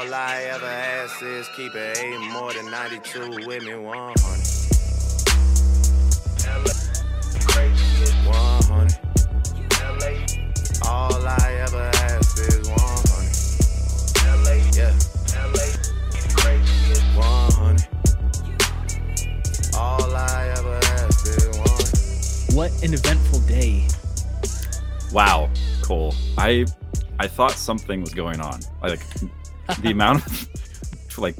[0.00, 4.16] All I ever ask is keep it eight more than 92 with me 100.
[8.24, 8.96] 100.
[10.88, 12.80] All I ever ask is 100.
[14.74, 14.96] Yeah.
[17.14, 17.86] 100.
[19.76, 22.54] All I ever ask is 100.
[22.56, 23.86] What an eventful day.
[25.12, 25.50] Wow,
[25.82, 26.14] Cole.
[26.38, 26.64] I
[27.18, 28.60] I thought something was going on.
[28.82, 29.04] Like
[29.82, 30.48] the amount of
[31.18, 31.36] like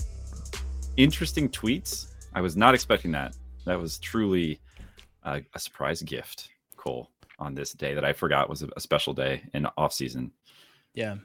[0.96, 2.08] interesting tweets.
[2.34, 3.34] I was not expecting that.
[3.66, 4.60] That was truly
[5.24, 9.42] a, a surprise gift, Cole, on this day that I forgot was a, special day
[9.54, 10.32] in off season.
[10.94, 11.16] Yeah.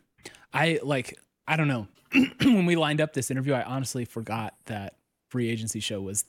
[0.53, 1.87] I like I don't know.
[2.41, 4.95] when we lined up this interview, I honestly forgot that
[5.29, 6.25] free agency show was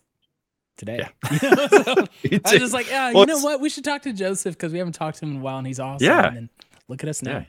[0.76, 1.08] today.
[1.30, 2.06] You know, so
[2.44, 3.60] I was just like, yeah, Well, you know what?
[3.60, 5.66] We should talk to Joseph because we haven't talked to him in a while and
[5.66, 6.06] he's awesome.
[6.06, 6.26] Yeah.
[6.26, 6.50] And then
[6.88, 7.38] look at us now.
[7.38, 7.44] Yeah.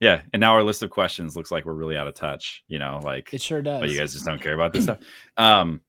[0.00, 2.64] Yeah, and now our list of questions looks like we're really out of touch.
[2.68, 3.80] You know, like It sure does.
[3.80, 4.98] but you guys just don't care about this stuff.
[5.36, 5.80] Um,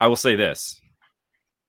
[0.00, 0.80] I will say this: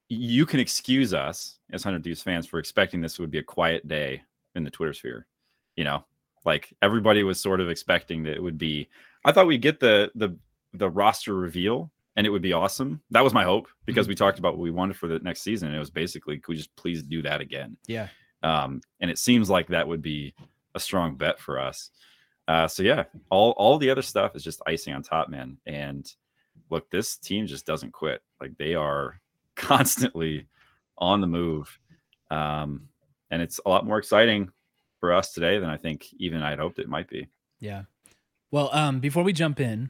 [0.09, 3.87] you can excuse us as Hundred Thieves fans for expecting this would be a quiet
[3.87, 4.21] day
[4.55, 5.27] in the Twitter sphere.
[5.75, 6.05] You know,
[6.45, 8.89] like everybody was sort of expecting that it would be.
[9.25, 10.35] I thought we'd get the the
[10.73, 13.01] the roster reveal and it would be awesome.
[13.11, 15.67] That was my hope because we talked about what we wanted for the next season.
[15.67, 17.77] And it was basically, could we just please do that again?
[17.87, 18.07] yeah.
[18.43, 20.33] um, and it seems like that would be
[20.75, 21.89] a strong bet for us.
[22.47, 25.57] Uh, so yeah, all all the other stuff is just icing on top, man.
[25.65, 26.05] And
[26.69, 28.21] look, this team just doesn't quit.
[28.39, 29.19] Like they are
[29.55, 30.47] constantly
[30.97, 31.79] on the move,
[32.29, 32.89] um,
[33.31, 34.51] and it's a lot more exciting
[34.99, 37.27] for us today than I think even I'd hoped it might be.
[37.59, 37.83] Yeah.
[38.51, 39.89] Well, um, before we jump in,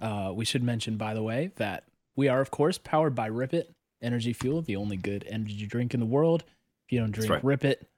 [0.00, 3.54] uh, we should mention, by the way, that we are, of course, powered by Rip
[3.54, 6.44] It Energy Fuel, the only good energy drink in the world.
[6.86, 7.44] If you don't drink right.
[7.44, 7.88] Rip It,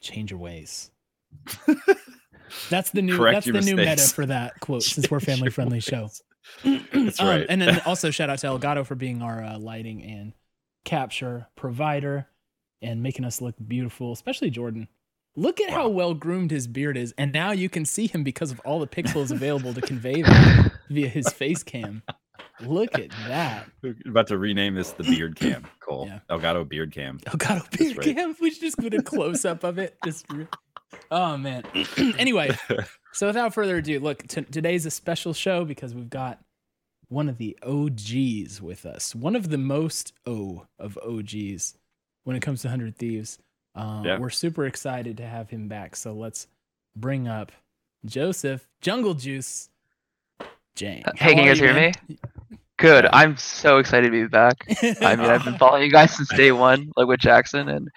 [0.00, 0.90] change your ways.
[2.70, 3.16] That's the new.
[3.16, 4.82] Correct that's the new meta for that quote.
[4.82, 6.08] Since we're a Change your family friendly show.
[6.64, 10.32] That's Um, and then also shout out to Elgato for being our uh, lighting and
[10.84, 12.28] capture provider
[12.82, 14.88] and making us look beautiful, especially Jordan.
[15.34, 18.52] Look at how well groomed his beard is, and now you can see him because
[18.52, 22.02] of all the pixels available to convey that via his face cam.
[22.60, 26.06] Look at that, We're about to rename this the Beard Cam, Cole.
[26.06, 26.20] Yeah.
[26.30, 27.18] Elgato Beard Cam.
[27.18, 28.16] Elgato beard right.
[28.16, 28.34] cam.
[28.40, 29.96] We should just put a close up of it.
[30.04, 30.26] Just,
[31.10, 31.62] oh man.
[32.18, 32.50] anyway,
[33.12, 36.38] so without further ado, look, t- today's a special show because we've got
[37.08, 39.14] one of the OGs with us.
[39.14, 41.74] One of the most O of OGs
[42.24, 43.38] when it comes to 100 Thieves.
[43.74, 44.18] Uh, Yeah.
[44.18, 45.94] We're super excited to have him back.
[45.96, 46.46] So let's
[46.96, 47.52] bring up
[48.04, 49.68] Joseph Jungle Juice
[50.74, 51.04] Jang.
[51.04, 51.92] Uh, Hey, can you are guys hear man?
[52.08, 52.18] me?
[52.78, 53.06] Good.
[53.12, 54.56] I'm so excited to be back.
[55.00, 57.88] I mean, I've been following you guys since day one, like with Jackson, and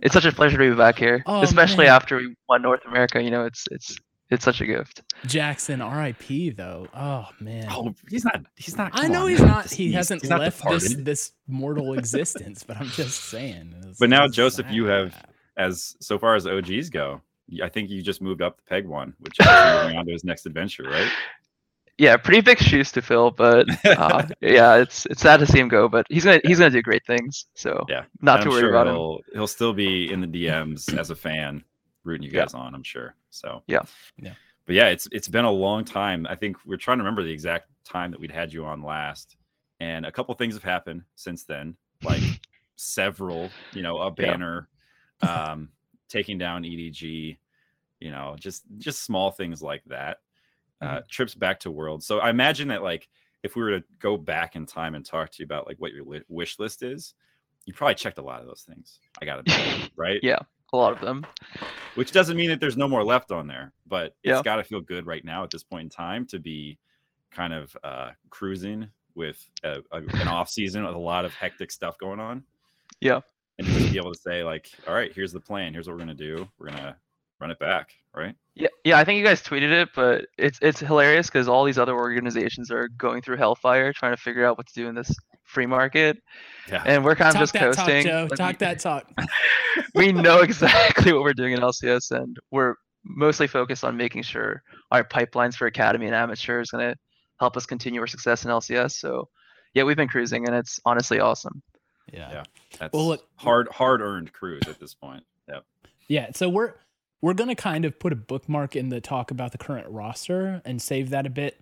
[0.00, 1.94] it's such a pleasure to be back here, Oh, especially man.
[1.94, 3.22] after we won North America.
[3.22, 3.96] You know, it's it's
[4.30, 5.02] it's such a gift.
[5.26, 6.86] Jackson, RIP though.
[6.96, 7.66] Oh man.
[7.70, 8.40] Oh, he's not.
[8.56, 8.90] He's not.
[8.94, 9.48] I know on, he's man.
[9.48, 9.70] not.
[9.70, 12.62] He he's- hasn't he's not left this this mortal existence.
[12.62, 13.74] But I'm just saying.
[13.80, 15.14] it's- But now, it's Joseph, you have-
[15.58, 17.20] as so far as OGs go,
[17.62, 20.24] I think you just moved up the peg one, which is moving on to his
[20.24, 21.12] next adventure, right?
[22.02, 25.68] Yeah, pretty big shoes to fill, but uh, yeah, it's it's sad to see him
[25.68, 25.88] go.
[25.88, 27.46] But he's gonna he's gonna do great things.
[27.54, 28.94] So Yeah, not And too I'm worried sure about him.
[28.94, 31.62] he'll, He'll still be in the DMs as a fan,
[32.02, 32.40] rooting you Yeah.
[32.42, 32.74] guys on.
[32.74, 33.14] I'm sure.
[33.30, 33.82] So Yeah.
[34.20, 34.34] Yeah.
[34.66, 36.26] But yeah, it's it's been a long time.
[36.28, 39.36] I think we're trying to remember the exact time that we'd had you on last,
[39.78, 42.22] and a couple things have happened since then, like
[42.74, 44.32] several, you know, a Yeah.
[44.32, 44.68] banner,
[45.20, 45.68] um,
[46.08, 47.38] taking down EDG,
[48.00, 50.18] you know, just just small things like that.
[50.82, 52.02] Uh, trips back to world.
[52.02, 53.08] So I imagine that like
[53.42, 55.92] if we were to go back in time and talk to you about like what
[55.92, 57.14] your li- wish list is,
[57.66, 58.98] you probably checked a lot of those things.
[59.20, 60.18] I gotta right?
[60.22, 60.38] Yeah.
[60.72, 61.24] A lot of them.
[61.96, 64.32] Which doesn't mean that there's no more left on there, but Yeah.
[64.32, 66.78] it's got to feel good right now at this point in time to be
[67.30, 71.70] kind of uh, cruising with a, a, an off season with a lot of hectic
[71.70, 72.42] stuff going on.
[73.00, 73.20] Yeah.
[73.58, 75.74] and to just be able to say like, all right, here's the plan.
[75.74, 76.48] Here's what we're gonna do.
[76.58, 76.96] We're gonna
[77.42, 78.34] run it back, right?
[78.54, 81.78] Yeah, yeah, I think you guys tweeted it, but it's it's hilarious because all these
[81.78, 85.14] other organizations are going through hellfire trying to figure out what to do in this
[85.44, 86.18] free market,
[86.68, 86.82] Yeah.
[86.86, 88.04] and we're kind of talk just that coasting.
[88.04, 88.26] talk, Joe.
[88.30, 89.10] Like, Talk that talk.
[89.94, 92.74] we know exactly what we're doing in LCS, and we're
[93.04, 94.62] mostly focused on making sure
[94.92, 96.96] our pipelines for academy and amateur is going to
[97.40, 98.92] help us continue our success in LCS.
[98.92, 99.28] So,
[99.74, 101.60] yeah, we've been cruising, and it's honestly awesome.
[102.12, 102.30] Yeah.
[102.30, 102.42] Yeah.
[102.78, 105.24] That's Well, look- hard hard earned cruise at this point.
[105.48, 105.64] Yep.
[106.08, 106.30] Yeah.
[106.34, 106.74] So we're
[107.22, 110.82] we're gonna kind of put a bookmark in the talk about the current roster and
[110.82, 111.58] save that a bit.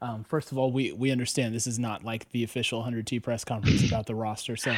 [0.00, 3.44] Um, first of all, we we understand this is not like the official 100T press
[3.44, 4.56] conference about the roster.
[4.56, 4.74] So,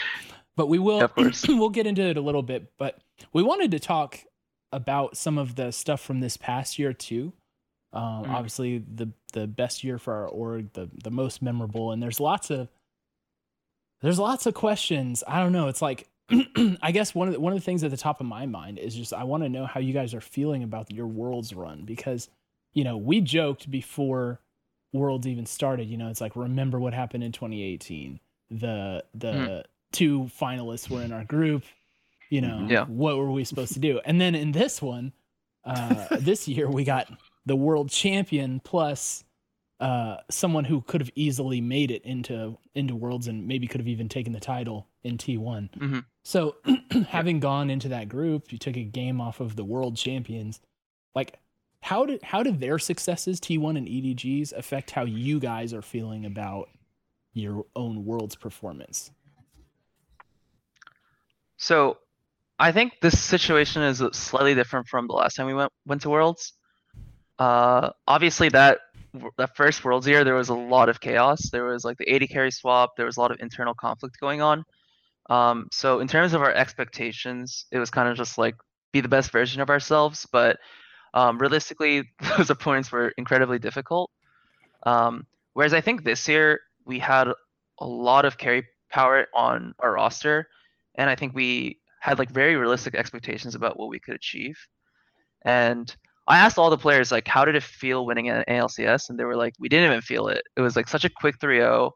[0.57, 1.11] but we will
[1.49, 2.73] we'll get into it a little bit.
[2.79, 2.99] But
[3.33, 4.19] we wanted to talk
[4.73, 7.33] about some of the stuff from this past year too.
[7.93, 8.31] Um, Mm.
[8.31, 12.51] Obviously, the the best year for our org, the the most memorable, and there's lots
[12.51, 12.69] of
[14.03, 15.23] there's lots of questions.
[15.27, 15.69] I don't know.
[15.69, 16.09] It's like
[16.83, 18.79] I guess one of the, one of the things at the top of my mind
[18.79, 21.85] is just I want to know how you guys are feeling about your Worlds run
[21.85, 22.29] because
[22.73, 24.41] you know we joked before
[24.93, 25.89] Worlds even started.
[25.89, 28.21] You know, it's like remember what happened in 2018.
[28.51, 31.65] The the two finalists were in our group.
[32.31, 32.71] You know, Mm-hmm.
[32.71, 32.85] Yeah.
[32.87, 34.01] what were we supposed to do?
[34.05, 35.13] And then in this one,
[35.65, 37.09] uh, this year we got
[37.47, 39.25] the world champion plus
[39.81, 43.89] uh, someone who could have easily made it into into worlds and maybe could have
[43.89, 45.69] even taken the title in T1.
[45.79, 46.05] Mhm.
[46.25, 46.57] So
[47.09, 50.61] having gone into that group, you took a game off of the world champions.
[51.15, 51.39] Like
[51.81, 56.25] how did how did their successes T1 and EDGs affect how you guys are feeling
[56.25, 56.71] about
[57.35, 59.11] your own world's performance?
[61.57, 61.99] So,
[62.59, 66.11] I think this situation is slightly different from the last time we went went to
[66.11, 66.55] Worlds.
[67.39, 68.79] Uh, obviously that
[69.37, 71.51] that first Worlds year there was a lot of chaos.
[71.51, 72.97] There was like the AD carry swap.
[72.97, 74.65] There was a lot of internal conflict going on.
[75.31, 78.55] Um, so in terms of our expectations, it was kind of just like
[78.93, 80.27] be the best version of ourselves.
[80.31, 80.59] But
[81.15, 84.11] um, realistically, those opponents were incredibly difficult.
[84.85, 87.29] Um, whereas I think this year we had
[87.81, 90.47] a lot of carry power on our roster
[90.97, 94.57] and I think we had like very realistic expectations about what we could achieve.
[95.45, 95.95] And
[96.27, 99.11] I asked all the players like, how did it feel winning an ALCS?
[99.11, 100.43] And they were like, we didn't even feel it.
[100.57, 101.91] It was like such a quick 3-0.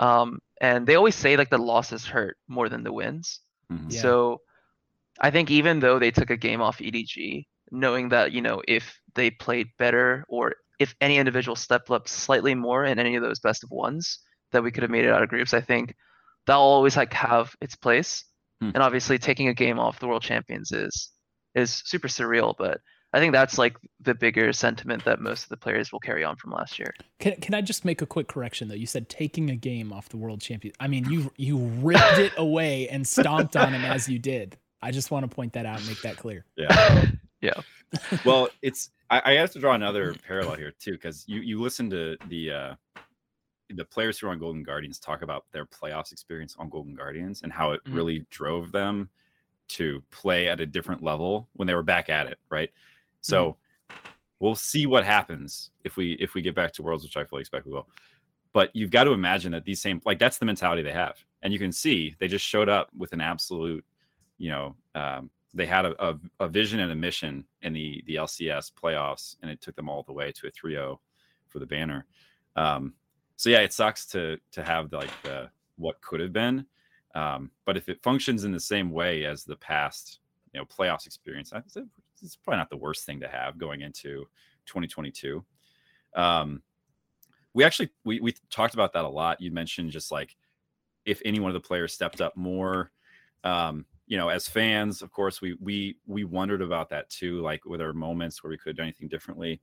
[0.00, 3.40] Um, and they always say like the losses hurt more than the wins.
[3.70, 3.92] Mhm.
[3.92, 4.00] Yeah.
[4.00, 4.40] So
[5.20, 8.98] I think even though they took a game off EDG, knowing that you know if
[9.14, 13.38] they played better or if any individual stepped up slightly more in any of those
[13.38, 14.20] best of ones,
[14.52, 15.52] that we could have made it out of groups.
[15.54, 15.94] I think
[16.46, 18.24] that'll always like have its place.
[18.60, 18.70] Hmm.
[18.74, 21.10] And obviously, taking a game off the world champions is
[21.54, 22.54] is super surreal.
[22.56, 22.80] But
[23.12, 26.36] I think that's like the bigger sentiment that most of the players will carry on
[26.36, 26.94] from last year.
[27.18, 28.74] Can, can I just make a quick correction though?
[28.74, 30.74] You said taking a game off the world champion.
[30.78, 34.56] I mean, you you ripped it away and stomped on him as you did.
[34.82, 36.44] I just want to point that out and make that clear.
[36.56, 37.06] Yeah.
[37.42, 37.54] Yeah.
[38.26, 41.88] Well, it's I, I have to draw another parallel here too, because you you listen
[41.88, 42.74] to the uh
[43.70, 47.40] the players who are on Golden Guardians talk about their playoffs experience on Golden Guardians
[47.42, 47.94] and how it Mhm.
[47.94, 49.08] really drove them
[49.68, 52.68] to play at a different level when they were back at it, right?
[53.20, 53.56] So
[54.40, 57.40] we'll see what happens if we if we get back to Worlds, which I fully
[57.40, 57.88] expect we will.
[58.52, 61.52] But you've got to imagine that these same like that's the mentality they have, and
[61.52, 63.84] you can see they just showed up with an absolute,
[64.38, 68.16] you know, um, they had a, a, a vision and a mission in the the
[68.16, 70.96] LCS playoffs, and it took them all the way to a 3-0
[71.48, 72.06] for the banner.
[72.56, 72.94] Um,
[73.36, 76.66] so yeah, it sucks to to have like the what could have been,
[77.14, 80.19] um, but if it functions in the same way as the past,
[80.52, 81.76] you know, playoffs experience, it's,
[82.22, 84.26] it's probably not the worst thing to have going into
[84.66, 85.44] 2022.
[86.14, 86.62] Um,
[87.54, 89.40] we actually we we talked about that a lot.
[89.40, 90.36] You mentioned just like
[91.04, 92.92] if any one of the players stepped up more.
[93.44, 97.40] Um, you know, as fans, of course, we we we wondered about that too.
[97.42, 99.60] Like, were there moments where we could have done anything differently?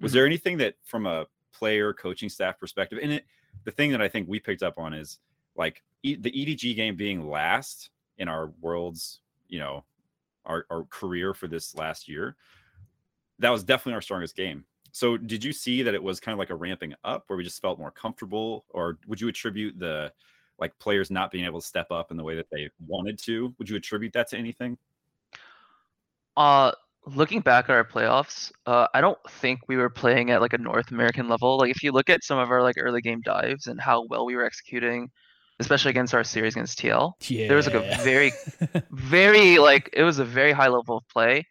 [0.00, 0.14] Was Mhm.
[0.14, 3.26] there anything that, from a player coaching staff perspective, and it,
[3.64, 5.20] the thing that I think we picked up on is
[5.54, 9.84] like e, the EDG game being last in our world's, you know,
[10.44, 12.36] our our career for this last year.
[13.38, 14.64] That was definitely our strongest game.
[14.92, 17.44] So, did you see that it was kind of like a ramping up where we
[17.44, 20.12] just felt more comfortable, or would you attribute the
[20.58, 23.54] like players not being able to step up in the way that they wanted to?
[23.58, 24.76] Would you attribute that to anything?
[26.36, 26.72] Uh,
[27.06, 30.58] looking back at our playoffs, uh, I don't think we were playing at like a
[30.58, 31.58] North American level.
[31.58, 34.24] Like if you look at some of our like early game dives and how well
[34.24, 35.10] we were executing,
[35.62, 37.48] especially against our series against TL, Yeah.
[37.48, 38.32] There was, like, a very-
[38.90, 41.46] very like it was a very high level of play.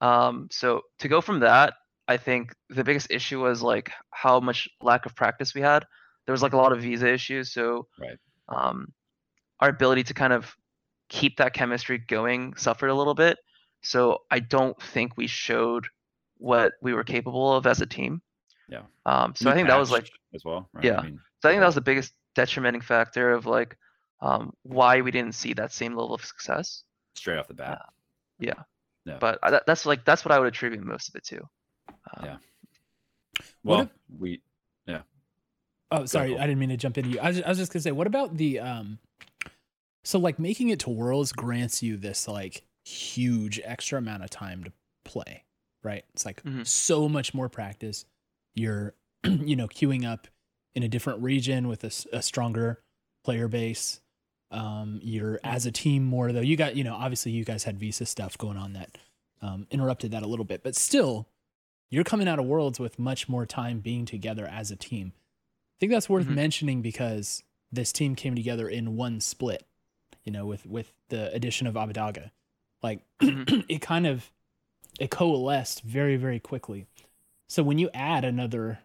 [0.00, 1.74] Um, so to go from that,
[2.08, 5.84] I think the biggest issue was like how much lack of practice we had.
[6.26, 8.18] There was like a lot of visa issues, so Right.
[8.48, 8.92] um,
[9.60, 10.54] our ability to kind of
[11.08, 13.38] keep that chemistry going suffered a little bit.
[13.82, 15.86] So I don't think we showed
[16.38, 18.20] what we were capable of as a team.
[18.68, 18.82] Yeah.
[19.06, 20.68] Um, so I think that was like as well.
[20.72, 20.84] Right?
[20.84, 20.98] Yeah.
[20.98, 23.76] I mean, so I think that was the biggest detrimenting factor of like
[24.20, 26.84] um, why we didn't see that same level of success.
[27.16, 27.82] straight off the bat.
[28.38, 28.54] Yeah.
[29.04, 29.16] Yeah.
[29.18, 31.38] But I, that's like that's what I would attribute most of it to.
[32.16, 32.36] Um, Yeah.
[33.64, 33.88] Well, if-
[34.18, 34.40] we
[34.86, 35.00] yeah.
[35.90, 36.38] Oh, sorry, Cole.
[36.40, 37.20] I didn't mean to jump into you.
[37.20, 38.98] I was, I was just gonna say, what about the um?
[40.04, 44.64] So like making it to Worlds grants you this like huge extra amount of time
[44.64, 44.72] to
[45.04, 45.44] play,
[45.82, 46.04] right?
[46.14, 46.66] It's like Mhm.
[46.66, 48.04] so much more practice.
[48.54, 50.28] You're, you know, queuing up
[50.76, 52.78] in a different region with a stronger
[53.24, 54.00] player base.
[54.50, 56.40] Um, you're as a team more though.
[56.40, 58.96] You got, you know, obviously you guys had visa stuff going on that
[59.42, 61.26] um, interrupted that a little bit, but still,
[61.90, 65.12] you're coming out of Worlds with much more time being together as a team.
[65.16, 66.34] I think that's worth Mhm.
[66.34, 67.42] mentioning because
[67.72, 69.64] this team came together in one split,
[70.24, 72.30] you know, with with the addition of Abbedagge.
[72.82, 73.64] Like Mhm.
[73.68, 74.30] it kind of
[75.00, 76.86] it coalesced very very quickly.
[77.48, 78.80] So when you add another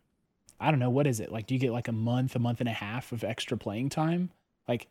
[0.61, 1.31] I don't know what is it?
[1.31, 3.89] Like do you get like a month, a month and a half of extra playing
[3.89, 4.31] time?
[4.67, 4.87] Like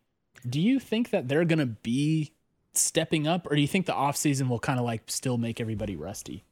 [0.48, 2.32] do you think that they're going to be
[2.74, 5.60] stepping up or do you think the off season will kind of like still make
[5.60, 6.44] everybody rusty?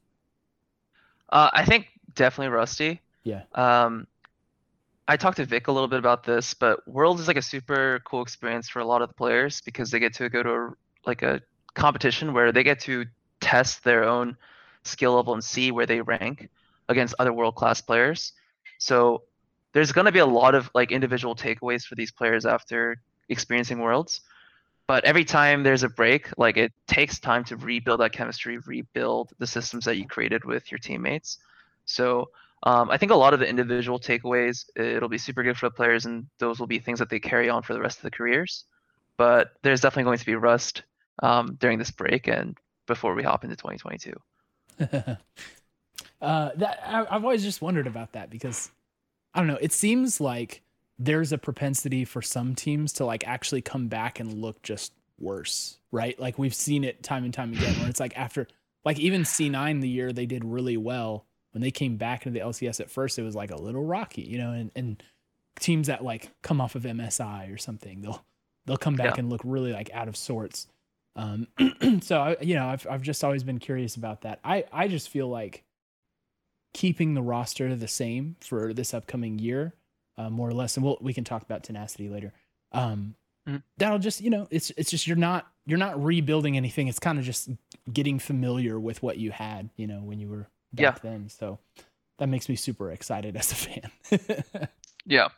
[1.30, 3.00] Uh, I think definitely Rusty.
[3.22, 3.42] Yeah.
[3.54, 4.06] Um,
[5.06, 8.00] I talked to Vic a little bit about this, but World is like a super
[8.04, 10.70] cool experience for a lot of the players because they get to go to a,
[11.06, 11.40] like a
[11.74, 13.06] competition where they get to
[13.40, 14.36] test their own
[14.84, 16.50] skill level and see where they rank
[16.88, 18.32] against other world class players.
[18.78, 19.22] So
[19.72, 23.80] there's going to be a lot of like individual takeaways for these players after experiencing
[23.80, 24.20] Worlds.
[24.86, 29.32] But every time there's a break, like it takes time to rebuild that chemistry, rebuild
[29.38, 31.38] the systems that you created with your teammates.
[31.84, 32.30] So
[32.62, 35.74] um, I think a lot of the individual takeaways, it'll be super good for the
[35.74, 38.10] players, and those will be things that they carry on for the rest of the
[38.10, 38.64] careers.
[39.18, 40.82] But there's definitely going to be rust
[41.22, 42.56] um, during this break and
[42.86, 44.14] before we hop into 2022.
[46.20, 48.70] uh, that I, I've always just wondered about that because
[49.34, 49.58] I don't know.
[49.60, 50.62] It seems like
[50.98, 55.78] there's a propensity for some teams to like actually come back and look just worse,
[55.92, 56.18] right?
[56.18, 58.48] Like we've seen it time and time again where it's like after
[58.84, 62.44] like even C9 the year they did really well when they came back into the
[62.44, 65.02] LCS at first it was like a little rocky, you know, and and
[65.60, 68.24] teams that like come off of MSI or something, they'll
[68.66, 69.20] they'll come back Yeah.
[69.20, 70.66] and look really like out of sorts.
[71.16, 71.46] Um
[72.00, 74.40] so I, you know, I've I've just always been curious about that.
[74.44, 75.62] I I just feel like
[76.72, 79.74] keeping the roster the same for this upcoming year,
[80.16, 82.32] uh, more or less, and we'll we can talk about tenacity later.
[82.72, 83.14] Um,
[83.46, 83.62] Mhm.
[83.78, 86.86] That'll just you know it's it's just you're not you're not rebuilding anything.
[86.88, 87.48] It's kind of just
[87.90, 91.30] getting familiar with what you had, you know, when you were back then.
[91.30, 91.58] So
[92.18, 93.90] that makes me super excited as a fan.
[95.06, 95.28] Yeah.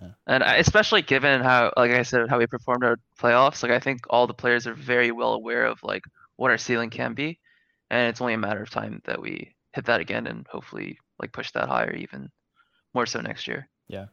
[0.00, 0.10] Yeah.
[0.28, 3.80] And I- especially given how, like I said, how we performed our playoffs, like I
[3.80, 6.04] think all the players are very well aware of like
[6.36, 7.40] what our ceiling can be,
[7.90, 11.32] and it's only a matter of time that we hit that again and hopefully like
[11.32, 12.30] push that higher even
[12.94, 13.68] more so next year.
[13.88, 14.06] Yeah.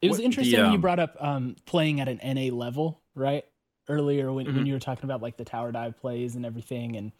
[0.00, 2.54] It was What- the, interesting when you um, brought up um, playing at an NA
[2.54, 3.44] level, right?
[3.88, 4.66] Earlier when, when Mhm.
[4.66, 6.96] you were talking about like the tower dive plays and everything.
[6.96, 7.12] And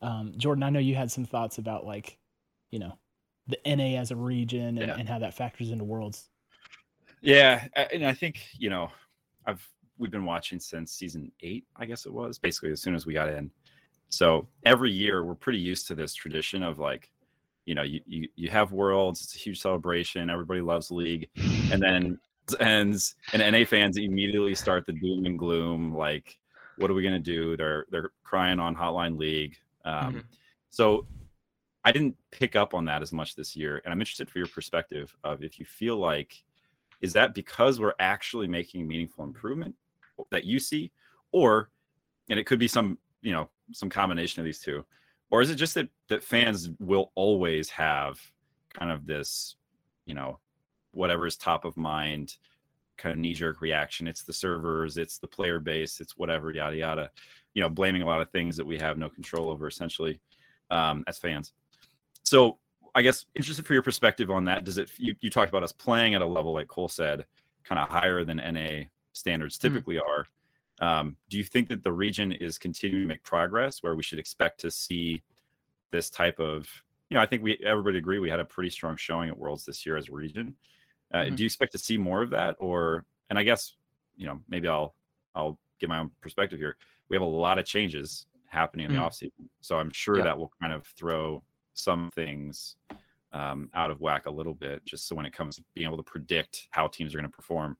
[0.00, 2.18] um, Jordan, I know you had some thoughts about like,
[2.70, 2.98] you know,
[3.46, 4.96] the NA as a region and, Yeah.
[4.96, 6.28] and how that factors into worlds.
[7.20, 8.90] Yeah, and I think you know,
[9.46, 13.06] I've we've been watching since season eight, I guess it was, basically as soon as
[13.06, 13.50] we got in.
[14.08, 17.10] So every year we're pretty used to this tradition of like,
[17.66, 21.28] you know, you you, you have worlds, it's a huge celebration, everybody loves league,
[21.70, 26.38] and then it ends, and NA fans immediately start the doom and gloom, like,
[26.78, 27.56] what are we gonna do?
[27.56, 29.56] They're they're crying on Hotline League.
[29.84, 30.24] Um, Mhm.
[30.70, 31.06] So
[31.84, 34.48] I didn't pick up on that as much this year, and I'm interested for your
[34.48, 36.42] perspective of if you feel like
[37.00, 39.74] is that because we're actually making meaningful improvement
[40.30, 40.90] that you see,
[41.32, 41.70] or
[42.30, 44.84] and it could be some you know some combination of these two,
[45.30, 48.18] or is it just that that fans will always have
[48.72, 49.56] kind of this
[50.06, 50.38] you know
[50.92, 52.36] whatever is top of mind
[52.96, 54.08] kind of knee jerk reaction.
[54.08, 57.10] It's the servers, it's the player base, it's whatever, yada yada.
[57.54, 60.20] You know, blaming a lot of things that we have no control over, essentially,
[60.70, 61.52] um, as fans.
[62.24, 62.58] So,
[62.94, 64.64] I guess interested for your perspective on that.
[64.64, 64.90] Does it?
[64.96, 67.24] You, you talked about us playing at a level, like Cole said,
[67.64, 69.62] kind of higher than NA standards Mhm.
[69.62, 70.26] typically are.
[70.80, 74.18] Um, do you think that the region is continuing to make progress, where we should
[74.18, 75.22] expect to see
[75.90, 76.68] this type of?
[77.10, 79.64] You know, I think we everybody agree we had a pretty strong showing at Worlds
[79.64, 80.56] this year as a region.
[81.12, 81.36] Uh, Mhm.
[81.36, 83.06] Do you expect to see more of that, or?
[83.30, 83.76] And I guess
[84.16, 84.96] you know maybe I'll
[85.34, 86.76] I'll give my own perspective here.
[87.08, 88.98] We have a lot of changes happening in the Mhm.
[88.98, 90.24] off season, so I'm sure Yeah.
[90.24, 91.44] that will kind of throw
[91.74, 92.76] some things
[93.32, 95.98] um, out of whack a little bit, just so when it comes to being able
[95.98, 97.76] to predict how teams are going to perform.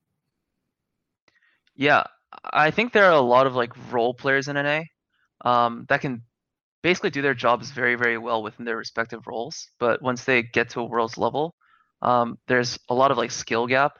[1.75, 2.05] Yeah,
[2.45, 4.83] I think there are a lot of like role players in NA
[5.45, 6.23] um, that can
[6.83, 9.69] basically do their jobs very, very well within their respective roles.
[9.79, 11.55] But once they get to a world's level,
[12.03, 13.99] um, there's a lot of like skill gap.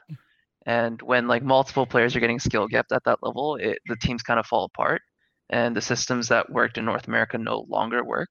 [0.65, 4.23] And when like multiple players are getting skill gapped at that level, it, the teams
[4.23, 5.01] kind of fall apart.
[5.49, 8.29] And the systems that worked in North America no longer work.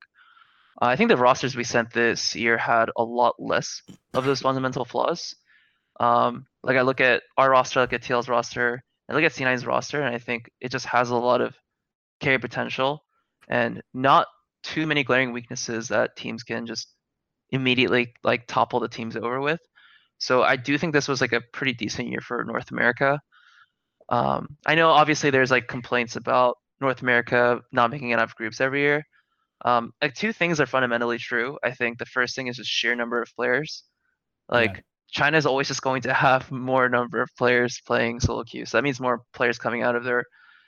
[0.81, 3.83] I think the rosters we sent this year had a lot less
[4.14, 5.35] of those fundamental flaws.
[5.99, 9.32] Um, like I look at our roster, I look at TL's roster, I look at
[9.32, 11.54] C9's roster, and I think it just has a lot of
[12.20, 13.04] carry potential
[13.48, 14.26] and not
[14.62, 16.88] too many glaring weaknesses that teams can just
[17.50, 19.60] immediately like topple the teams over with.
[20.18, 23.20] So I do think this was like a pretty decent year for North America.
[24.08, 28.80] Um, I know obviously there's like complaints about North America not making enough groups every
[28.80, 29.04] year,
[29.64, 31.58] Um, like two things are fundamentally true.
[31.64, 33.84] I think the first thing is just sheer number of players.
[34.48, 38.66] Like China is always just going to have more number of players playing solo queue.
[38.66, 40.24] So that means more players coming out of their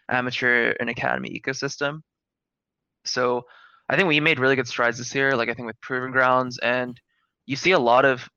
[0.09, 2.01] amateur and academy ecosystem.
[3.05, 3.45] So
[3.89, 5.37] I think we made really good strides this year.
[5.37, 6.99] Like I think with Proving Grounds, and
[7.47, 8.29] you see a lot of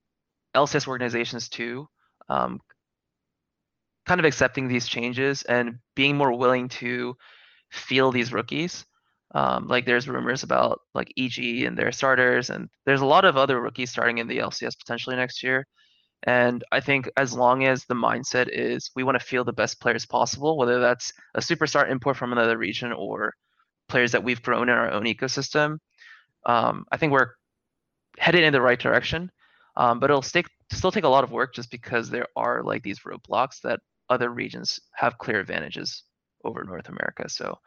[0.55, 1.88] LCS organizations too,
[2.29, 2.60] um,
[4.05, 7.15] kind of accepting these changes and being more willing to
[7.72, 8.86] feel these rookies.
[9.36, 13.38] Um, like there's rumors about like EG and their starters, and there's a lot of
[13.38, 15.65] other rookies starting in the LCS potentially next year.
[16.24, 19.82] And I think as long as the mindset is we want to feel the best
[19.82, 23.34] players possible, whether that's a superstar import from another region or
[23.89, 25.80] players that we've grown in our own ecosystem,
[26.46, 27.32] um, I think we're
[28.18, 29.30] headed in the right direction.
[29.75, 32.84] Um, but it'll stick, still take a lot of work just because there are like
[32.84, 36.03] these roadblocks that other regions have clear advantages
[36.44, 37.27] over North America.
[37.27, 37.58] So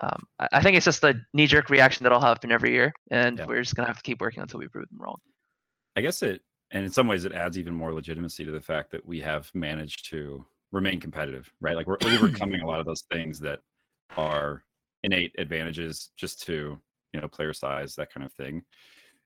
[0.00, 3.46] um, I, think it's just a knee-jerk reaction that'll happen every year, and Yeah.
[3.46, 5.16] we're just gonna have to keep working until we prove them wrong.
[5.96, 6.42] I guess it,
[6.72, 9.50] and in some ways, it adds even more legitimacy to the fact that we have
[9.54, 11.76] managed to remain competitive, right?
[11.76, 13.60] Like we're overcoming a lot of those things that
[14.16, 14.64] are
[15.02, 16.78] innate advantages just to
[17.12, 18.62] you know player size, that kind of thing.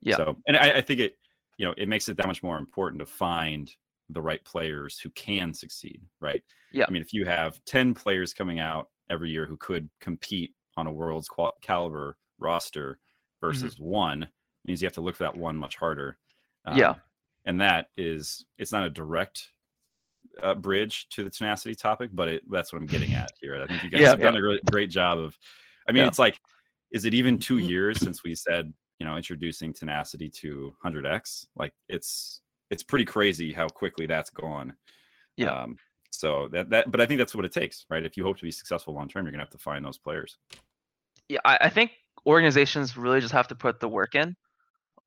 [0.01, 0.17] Yeah.
[0.17, 1.17] So, and I, I think it,
[1.59, 3.71] you know, it makes it that much more important to find
[4.11, 6.43] the right players who can succeed, right?
[6.73, 6.85] Yeah.
[6.89, 10.87] I mean, if you have ten players coming out every year who could compete on
[10.87, 13.47] a world's qual- caliber roster mm-hmm.
[13.47, 14.27] versus one,
[14.65, 16.17] means you have to look for that one much harder.
[16.75, 16.91] Yeah.
[16.91, 16.97] Um,
[17.45, 19.49] And that is it's not a direct
[20.43, 23.63] uh, bridge to the tenacity topic, but it, that's what I'm getting at here.
[23.63, 25.37] I think you guys Yeah, have done a really great job of.
[25.89, 26.09] I mean, Yeah.
[26.09, 26.41] it's like,
[26.93, 31.47] is it even two years since we said you know introducing tenacity to 100x?
[31.57, 34.75] Like it's it's pretty crazy how quickly that's gone.
[35.37, 35.51] Yeah.
[35.53, 35.77] Um,
[36.11, 38.05] so that that, but I think that's what it takes, right?
[38.05, 40.39] If you hope to be successful long term, you're gonna have to find those players.
[41.29, 41.93] yeah, I, I think
[42.27, 44.35] organizations really just have to put the work in.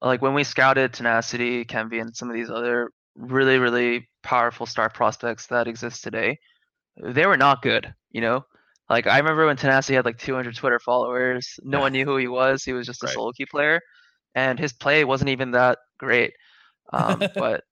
[0.01, 4.89] Like when we scouted Tenacity, Kenvi, and some of these other really, really powerful star
[4.89, 6.37] prospects that exist today,
[7.01, 8.45] they were not good, you know?
[8.89, 11.81] Like I remember when Tenacity had like 200 Twitter followers, no Yeah.
[11.81, 12.63] one knew who he was.
[12.63, 13.10] He was just a Right.
[13.10, 13.81] solo queue player,
[14.36, 16.33] and his play wasn't even that great.
[16.93, 17.63] Um, but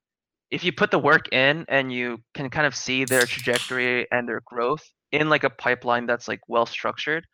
[0.52, 4.28] if you put the work in and you can kind of see their trajectory and
[4.28, 7.26] their growth in like a pipeline that's like well structured,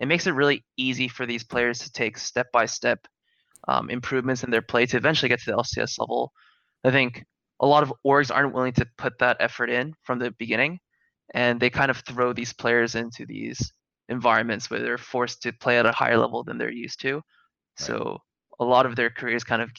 [0.00, 3.06] it makes it really easy for these players to take step by step
[3.70, 6.32] um, improvements in their play to eventually get to the LCS level.
[6.84, 7.24] I think
[7.60, 10.80] a lot of orgs aren't willing to put that effort in from the beginning,
[11.34, 13.72] and they kind of throw these players into these
[14.08, 17.22] environments where they're forced to play at a higher level than they're used to.
[17.76, 18.18] So
[18.58, 19.70] a lot of their careers kind of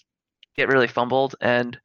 [0.55, 1.77] get really fumbled, and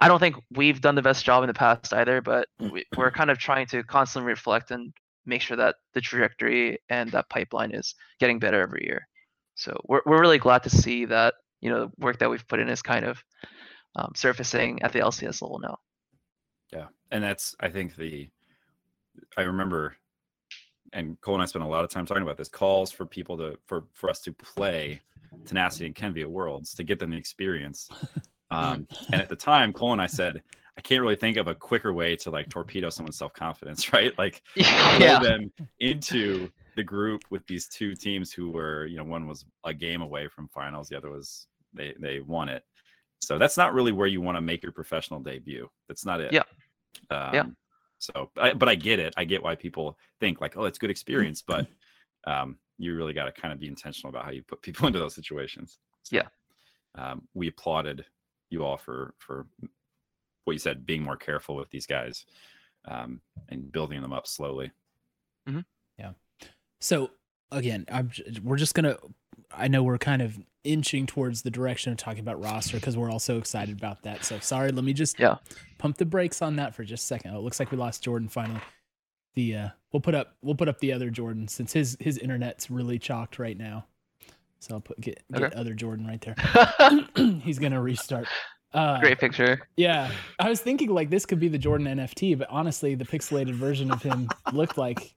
[0.00, 2.22] I don't think we've done the best job in the past either.
[2.22, 4.94] But we, we're kind of trying to constantly reflect and
[5.26, 9.06] make sure that the trajectory and that pipeline is getting better every year.
[9.54, 12.60] So we're we're really glad to see that you know the work that we've put
[12.60, 13.22] in is kind of
[13.96, 15.78] um, surfacing at the LCS level now.
[16.72, 18.28] Yeah, and that's I think the
[19.36, 19.96] I remember,
[20.92, 23.36] and Cole and I spent a lot of time talking about this calls for people
[23.38, 25.00] to for for us to play
[25.46, 27.88] Tenacity and Kenvi at Worlds to get them the experience.
[28.50, 30.42] Um, and at the time, Cole and I said,
[30.76, 34.16] I can't really think of a quicker way to like torpedo someone's self confidence, right?
[34.18, 39.26] Like yeah, them into the group with these two teams who were, you know, one
[39.26, 42.64] was a game away from finals, the other was they they won it.
[43.20, 45.68] So that's not really where you want to make your professional debut.
[45.88, 46.32] That's not it.
[46.32, 46.42] Yeah.
[47.10, 47.44] Um, Yeah.
[47.98, 49.14] So, I, but I get it.
[49.16, 51.66] I get why people think like, oh, it's good experience, but
[52.26, 54.98] um, you really got to kind of be intentional about how you put people into
[54.98, 55.78] those situations.
[56.02, 56.28] So, Yeah.
[56.96, 58.04] Um, we applauded
[58.50, 59.46] you all for for
[60.44, 62.26] what you said, being more careful with these guys
[62.86, 64.70] um, and building them up slowly.
[66.84, 67.10] So
[67.50, 68.10] again, I'm,
[68.42, 68.98] we're just gonna.
[69.50, 73.10] I know we're kind of inching towards the direction of talking about roster because we're
[73.10, 74.22] all so excited about that.
[74.22, 75.36] So sorry, let me just Yeah.
[75.78, 77.30] pump the brakes on that for just a second.
[77.34, 78.60] Oh, it looks like we lost Jordan finally.
[79.34, 82.70] The uh, we'll put up we'll put up the other Jordan since his his internet's
[82.70, 83.86] really chalked right now.
[84.60, 85.56] So I'll put get, get Okay.
[85.56, 87.00] other Jordan right there.
[87.42, 88.28] He's gonna restart.
[88.74, 89.68] Uh, Great picture.
[89.78, 93.54] Yeah, I was thinking like this could be the Jordan NFT, but honestly, the pixelated
[93.54, 95.14] version of him looked like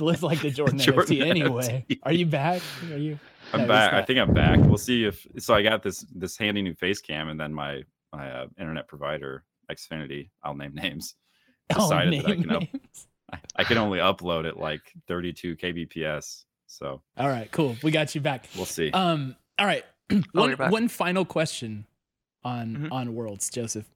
[0.04, 1.84] looked like the Jordan, Jordan NFT anyway.
[1.88, 1.98] NFT.
[2.02, 2.62] Are you back?
[2.90, 3.18] Are you?
[3.52, 3.92] I'm No, back.
[3.92, 4.58] I think I'm back.
[4.60, 5.54] We'll see if so.
[5.54, 7.82] I got this this handy new face cam, and then my
[8.12, 10.30] my uh, internet provider Xfinity.
[10.42, 11.14] I'll name names.
[11.74, 12.62] Decided that I can up.
[13.32, 16.44] I, I can only upload at like 32 kbps.
[16.66, 17.76] So All right, cool.
[17.82, 18.46] We got you back.
[18.56, 18.90] we'll see.
[18.92, 19.36] Um.
[19.58, 19.84] All right.
[20.34, 21.86] Oh, one one final question
[22.42, 22.92] on Mhm.
[22.92, 23.86] on Worlds, Joseph.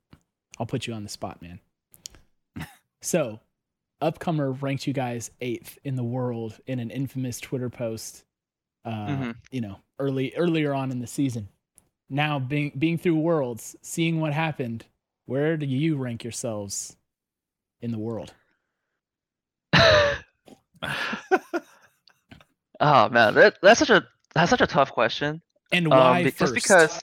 [0.61, 1.59] I'll put you on the spot, man.
[3.03, 3.41] so,
[4.05, 8.25] Upcomer ranked you guys eighth in the world in an infamous Twitter post
[8.85, 9.37] uh, Mhm.
[9.51, 11.49] you know, early earlier on in the season.
[12.11, 14.85] Now being being through worlds, seeing what happened,
[15.25, 16.97] where do you rank yourselves
[17.81, 18.35] in the world?
[22.81, 25.41] oh man, that, that's such a that's such a tough question.
[25.73, 26.39] And Um, why be- first?
[26.55, 27.01] just because.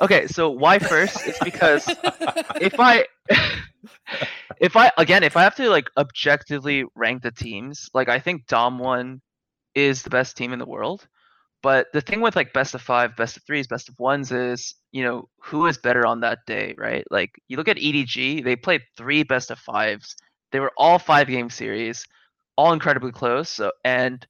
[0.00, 1.26] Okay, so why first?
[1.26, 1.88] It's because
[2.60, 3.06] if I
[4.60, 8.46] if I again if I have to like objectively rank the teams, like I think
[8.46, 9.20] Damwon
[9.74, 11.06] is the best team in the world.
[11.62, 14.74] But the thing with like best of five, best of threes, best of ones is,
[14.92, 17.04] you know, who is better on that day, right?
[17.10, 20.14] Like you look at EDG, they played three best of fives.
[20.52, 22.04] They were all five game series,
[22.56, 23.48] all incredibly close.
[23.48, 24.24] So and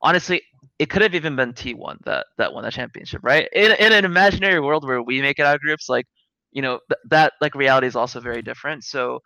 [0.00, 0.42] honestly,
[0.82, 3.48] it could have even been T1 that that won the championship, right?
[3.52, 6.06] In in an imaginary world where we make it out of groups, like
[6.50, 8.82] you know th- that like reality is also very different.
[8.82, 9.20] So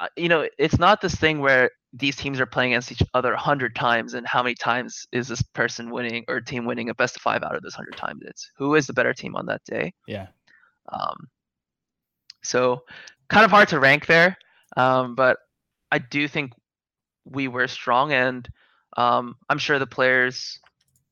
[0.00, 3.32] uh, you know it's not this thing where these teams are playing against each other
[3.32, 6.94] a hundred times, and how many times is this person winning or team winning a
[6.96, 8.22] best of five out of this hundred times?
[8.24, 9.94] It's who is the better team on that day.
[10.08, 10.26] yeah.
[10.88, 11.28] Um,
[12.42, 12.82] so
[13.28, 14.36] kind of hard to rank there,
[14.76, 15.36] um, but
[15.92, 16.50] I do think
[17.24, 18.48] we were strong, and
[18.96, 20.58] um, I'm sure the players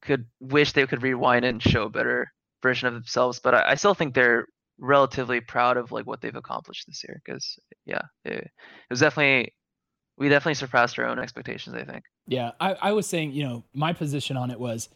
[0.02, 2.32] could wish they could rewind and show a better
[2.62, 3.40] version of themselves.
[3.40, 4.46] But I, I still think they're
[4.78, 8.50] relatively proud of like what they've accomplished this year, because yeah, it, it
[8.90, 9.54] was definitely
[10.16, 11.76] we definitely surpassed our own expectations.
[11.76, 12.04] I think.
[12.26, 14.88] Yeah, I, I was saying, you know, my position on it was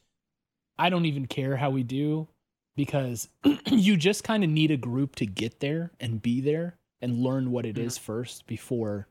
[0.79, 2.29] I don't even care how we do
[2.77, 3.29] because
[3.67, 7.51] you just kind of need a group to get there and be there and learn
[7.51, 8.05] what it is mm-hmm.
[8.05, 9.09] first before,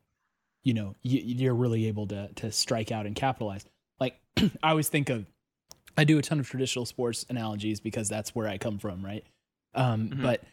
[0.64, 3.66] you know, you, you're really able to to strike out and capitalize.
[4.00, 4.20] Like
[4.64, 5.26] I always think of,
[5.98, 9.26] I do a ton of traditional sports analogies because that's where I come from, right?
[9.74, 10.22] Um, Mhm.
[10.22, 10.44] But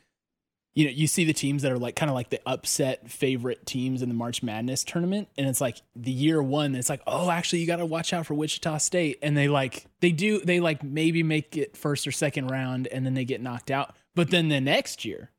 [0.75, 3.67] you know, you see the teams that are like kind of like the upset favorite
[3.67, 7.31] teams in the March Madness tournament, and it's like the year one, it's like, oh,
[7.31, 10.61] actually, you got to watch out for Wichita State, and they like they do they
[10.61, 14.31] like maybe make it first or second round, and then they get knocked out, but
[14.31, 15.33] then the next year,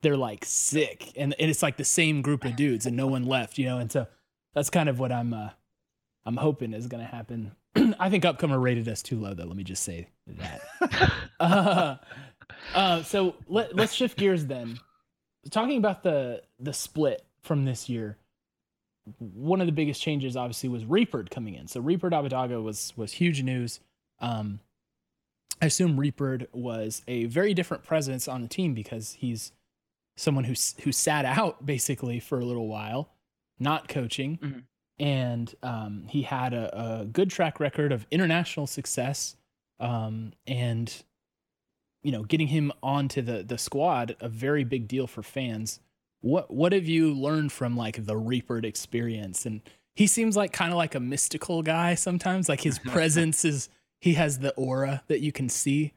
[0.00, 3.24] they're like sick, and, and it's like the same group of dudes, and no one
[3.24, 4.08] left, you know, and so
[4.52, 5.50] that's kind of what I'm uh
[6.26, 7.52] I'm hoping is going to happen.
[7.98, 9.44] I think Upcomer rated us too low, though.
[9.44, 10.60] Let me just say that.
[11.40, 11.96] uh,
[12.74, 14.78] uh, so let, let's shift gears then.
[15.50, 18.16] Talking about the the split from this year,
[19.18, 21.66] one of the biggest changes obviously was Reaper coming in.
[21.66, 23.80] So Reaper Abbedagge was was huge news.
[24.20, 24.60] Um,
[25.60, 29.52] I assume Reaper was a very different presence on the team because he's
[30.16, 33.10] someone who who sat out basically for a little while,
[33.58, 34.62] not coaching, Mhm.
[34.98, 39.36] And um, he had a, a good track record of international success.
[39.80, 41.02] Um, and
[42.02, 45.80] you know, getting him onto the the squad a very big deal for fans.
[46.20, 49.46] What what have you learned from like the Reaper experience?
[49.46, 49.60] And
[49.94, 52.48] he seems like kind of like a mystical guy sometimes.
[52.48, 53.68] Like his presence is
[54.00, 55.92] he has the aura that you can see.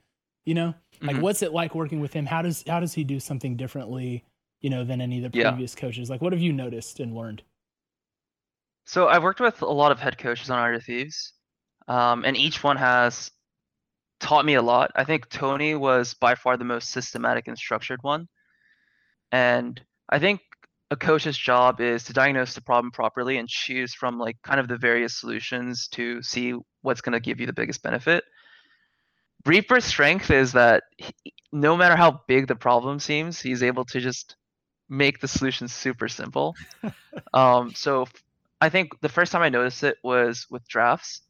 [0.46, 1.22] You know, like Mhm.
[1.22, 2.28] what's it like working with him?
[2.28, 4.24] How does how does he do something differently?
[4.62, 5.52] You know, than any of the Yeah.
[5.52, 6.10] previous coaches.
[6.10, 7.42] Like, what have you noticed and learned?
[8.86, 11.34] So I've worked with a lot of head coaches on Art of Thieves,
[11.88, 13.32] um, and each one has
[14.20, 14.92] taught me a lot.
[14.96, 18.28] I think Tony was by far the most systematic and structured one,
[19.32, 20.42] and I think
[20.92, 24.68] a coach's job is to diagnose the problem properly and choose from like kind of
[24.68, 28.24] the various solutions to see what's going to give you the biggest benefit.
[29.46, 31.14] Reaper's strength is that he,
[31.52, 34.36] no matter how big the problem seems, he's able to just
[34.90, 36.56] make the solution super simple.
[37.34, 38.06] um, so
[38.66, 41.22] I think the first time I noticed it was with drafts.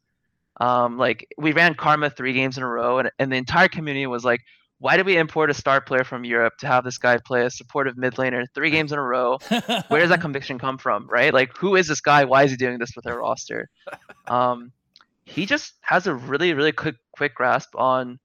[0.58, 4.06] Um, like we ran Karma three games in a row, and, and the entire community
[4.06, 4.40] was like,
[4.78, 7.50] "Why did we import a star player from Europe to have this guy play a
[7.50, 9.38] supportive mid laner three games in a row?
[9.88, 11.34] Where does that conviction come from, right?
[11.34, 12.24] Like, who is this guy?
[12.24, 13.68] Why is he doing this with our roster?
[14.28, 14.72] Um,
[15.24, 18.18] he just has a really, really quick, quick grasp on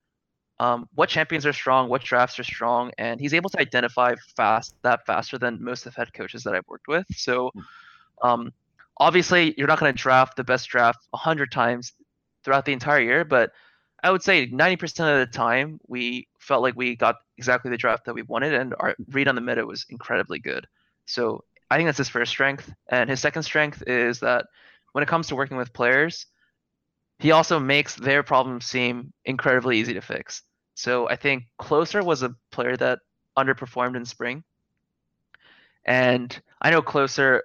[0.60, 4.74] um, what champions are strong, what drafts are strong, and he's able to identify fast
[4.84, 7.06] that faster than most of the head coaches that I've worked with.
[7.12, 7.52] So,
[8.22, 8.52] um,
[8.98, 11.94] obviously, you're not going to draft the best draft hundred times
[12.44, 13.52] throughout the entire year, but
[14.04, 14.84] I would say 90%
[15.22, 18.74] of the time we felt like we got exactly the draft that we wanted, and
[18.80, 20.68] our read on the meta was incredibly good.
[21.06, 24.48] So I think that's his first strength, and his second strength is that
[24.94, 26.26] when it comes to working with players,
[27.20, 30.42] he also makes their problems seem incredibly easy to fix.
[30.74, 33.00] So I think Closer was a player that
[33.38, 34.44] underperformed in spring.
[35.86, 37.44] And I know Closer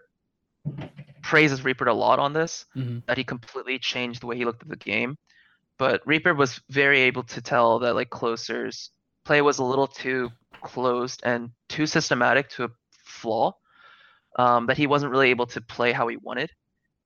[1.26, 3.04] praises Reaper a lot on this, Mhm.
[3.06, 5.18] that he completely changed the way he looked at the game.
[5.76, 8.90] But Reaper was very able to tell that like Closer's
[9.24, 10.30] play was a little too
[10.62, 12.70] closed and too systematic to a
[13.04, 13.52] flaw.
[14.38, 16.52] Um, that he wasn't really able to play how he wanted.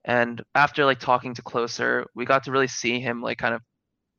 [0.05, 3.63] And after like talking to Closer, we got to really see him like kind of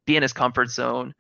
[0.06, 1.14] be in his comfort zone,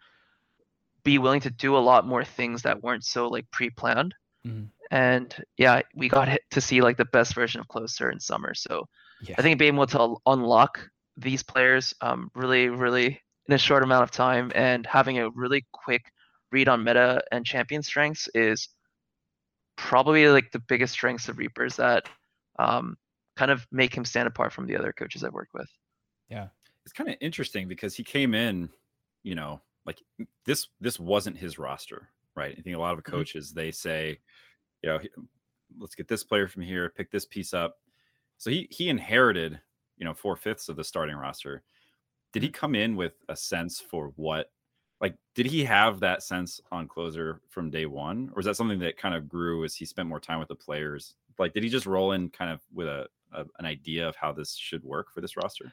[1.04, 4.16] be willing to do a lot more things that weren't so like pre-planned.
[4.46, 4.70] Mhm.
[4.92, 8.54] And yeah, we got to see like the best version of Closer in summer.
[8.54, 8.86] So
[9.22, 9.36] Yeah.
[9.38, 14.04] I think being able to unlock these players um, really, really in a short amount
[14.04, 16.04] of time and having a really quick
[16.52, 18.70] read on meta and champion strengths is
[19.78, 22.08] probably like the biggest strengths of Reapers that
[22.60, 22.98] um,
[23.38, 25.70] kind of make him stand apart from the other coaches I've worked with.
[26.30, 26.48] Yeah.
[26.86, 28.70] It's kind of interesting because he came in,
[29.24, 30.02] you know, like
[30.46, 32.56] this this wasn't his roster, right?
[32.58, 34.20] I think a lot of coaches they say,
[34.82, 35.00] you know,
[35.80, 37.78] let's get this player from here, pick this piece up.
[38.38, 39.60] So he he inherited,
[39.98, 41.64] you know, four fifths of the starting roster.
[42.34, 44.52] Did he come in with a sense for what?
[45.00, 48.80] Like, did he have that sense on Closer from day one, or is that something
[48.80, 51.16] that kind of grew as he spent more time with the players?
[51.40, 54.32] Like, did he just roll in kind of with a, a an idea of how
[54.32, 55.72] this should work for this roster?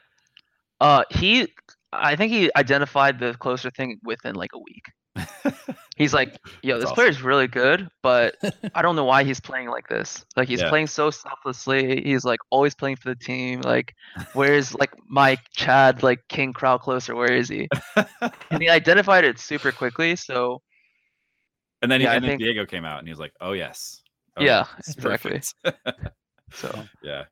[0.81, 1.47] Uh, he,
[1.91, 4.85] I think he identified the Closer thing within like a week.
[5.97, 6.95] He's like, yo, That's this awesome.
[6.95, 8.35] player is really good, but
[8.75, 10.25] I don't know why he's playing like this.
[10.37, 10.69] Like he's Yeah.
[10.69, 12.01] playing so selflessly.
[12.03, 13.59] He's like always playing for the team.
[13.61, 13.93] Like,
[14.33, 17.15] where's like my Chad like King crowd Closer?
[17.15, 17.67] Where is he?
[18.51, 20.15] And he identified it super quickly.
[20.15, 20.61] So
[21.81, 23.51] And then, he, Yeah, and then think- Viego came out and he was like, "Oh
[23.53, 24.01] yes,
[24.37, 25.03] oh, Yeah, exactly.
[25.03, 25.53] perfect."
[26.53, 27.25] so yeah,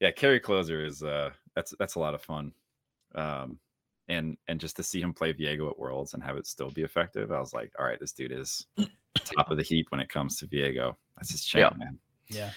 [0.00, 0.10] yeah.
[0.10, 2.52] Carry Closer is uh, that's that's a lot of fun,
[3.14, 3.58] um,
[4.08, 6.82] and and just to see him play Viego at Worlds and have it still be
[6.82, 8.66] effective, I was like, all right, this dude is
[9.24, 10.94] top of the heap when it comes to Viego.
[11.16, 11.98] That's his champ, man.
[12.28, 12.50] Yeah.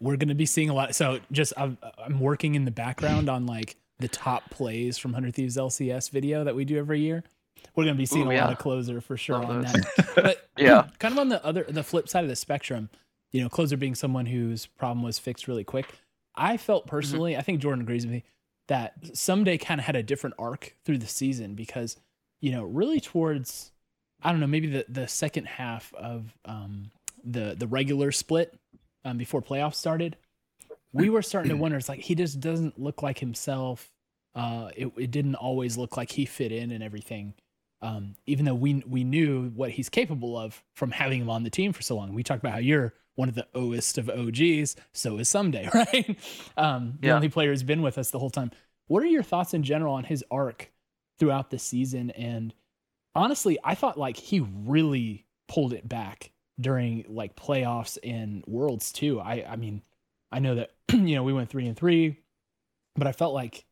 [0.00, 0.94] We're going to be seeing a lot.
[0.94, 5.34] So just I'm, I'm working in the background on like the top plays from 100
[5.34, 7.24] Thieves LCS video that we do every year.
[7.74, 9.72] We're going to be seeing Ooh, a lot of Closer for sure Love on those.
[9.72, 10.14] that.
[10.14, 10.88] But Yeah.
[10.98, 12.90] kind of on the other, the flip side of the spectrum,
[13.32, 15.86] you know, Closer being someone whose problem was fixed really quick.
[16.36, 16.90] I felt mm-hmm.
[16.90, 18.24] personally, I think Jordan agrees with me
[18.68, 21.96] that Ssumday kind of had a different arc through the season because,
[22.40, 23.72] you know, really towards,
[24.22, 26.90] I don't know, maybe the, the second half of um,
[27.22, 28.58] the, the regular split
[29.04, 30.16] um, before playoffs started,
[30.92, 31.76] we were starting to wonder.
[31.76, 33.90] It's like he just doesn't look like himself.
[34.34, 37.34] Uh, it, it didn't always look like he fit in and everything.
[37.82, 41.50] Um, even though we we knew what he's capable of from having him on the
[41.50, 42.14] team for so long.
[42.14, 44.76] We talked about how you're one of the oest of OGs.
[44.92, 46.18] So is Ssumday, right?
[46.56, 47.14] Um, the Yeah.
[47.14, 48.50] only player who's been with us the whole time.
[48.86, 50.70] What are your thoughts in general on his arc
[51.18, 52.10] throughout the season?
[52.10, 52.52] And
[53.14, 59.20] honestly, I thought like he really pulled it back during like playoffs and worlds too.
[59.20, 59.82] I I mean,
[60.32, 62.20] I know that you know we went three and three,
[62.96, 63.64] but I felt like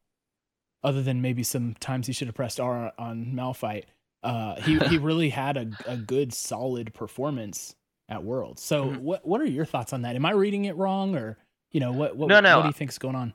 [0.85, 3.85] other than maybe some times he should have pressed R on Malphite,
[4.22, 7.74] uh, he he really had a a good solid performance
[8.12, 8.62] at Worlds.
[8.62, 9.01] So Mhm.
[9.01, 10.16] what what are your thoughts on that?
[10.16, 11.38] Am I reading it wrong or
[11.70, 12.57] you know what what, No, no.
[12.57, 13.35] what do you think's going on?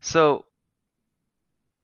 [0.00, 0.46] So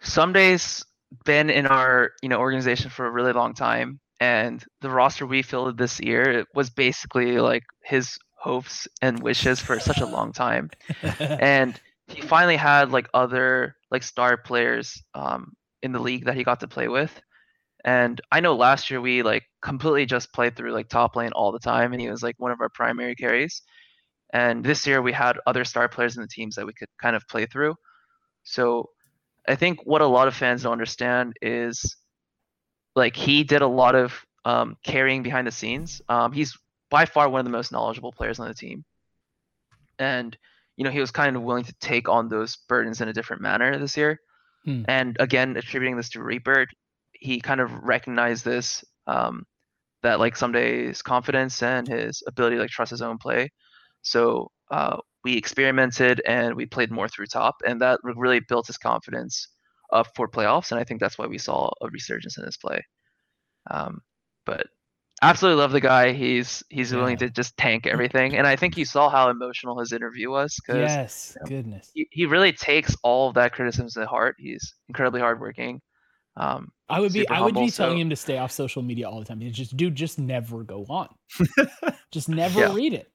[0.03, 0.85] Ssumday's
[1.25, 5.43] been in our you know organization for a really long time and the roster we
[5.43, 10.33] filled this year it was basically like his hopes and wishes for such a long
[10.33, 10.71] time
[11.39, 16.45] and he finally had like other like star players um in the league that he
[16.45, 17.21] got to play with
[17.85, 21.53] and i know last year we like completely just played through like top lane all
[21.53, 23.63] the time and he was like one of our primary carries
[24.33, 27.17] and this year we had other star players in the teams that we could kind
[27.17, 27.75] of play through
[28.45, 28.89] so
[29.49, 31.97] I think what a lot of fans don't understand is
[32.95, 34.15] like he did a lot of
[34.45, 36.01] um, carrying behind the scenes.
[36.09, 36.57] Um, he's
[36.91, 38.85] by far one of the most knowledgeable players on the team,
[39.99, 40.37] and
[40.77, 43.43] you know he was kind of willing to take on those burdens in a different
[43.43, 44.21] manner this year.
[44.65, 44.83] Hmm.
[44.87, 46.67] And again, attributing this to Reaper,
[47.23, 49.45] he kind of recognized this um,
[50.03, 53.49] that like Ssumday his confidence and his ability to like trust his own play.
[54.03, 58.79] So uh, we experimented and we played more through top, and that really built his
[58.79, 59.49] confidence
[59.93, 60.73] up for playoffs.
[60.73, 62.83] And I think that's why we saw a resurgence in his play.
[63.71, 64.01] Um,
[64.45, 64.67] but
[65.23, 66.13] absolutely love the guy.
[66.13, 69.93] He's he's willing to just tank everything, and I think you saw how emotional his
[69.93, 71.93] interview was because yes, goodness.
[71.95, 74.35] he, he really takes all of that criticism to heart.
[74.41, 75.81] He's incredibly hardworking.
[76.37, 79.09] Um, I would be I would be telling so- him to stay off social media
[79.09, 79.41] all the time.
[79.41, 81.09] He's just dude, just never go on.
[82.13, 82.75] just never Yeah.
[82.75, 83.09] read it.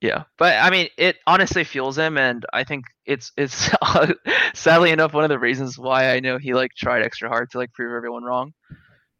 [0.00, 3.70] Yeah, but I mean, it honestly fuels him, and I think it's it's
[4.54, 7.58] sadly enough one of the reasons why I know he like tried extra hard to
[7.58, 8.52] like prove everyone wrong.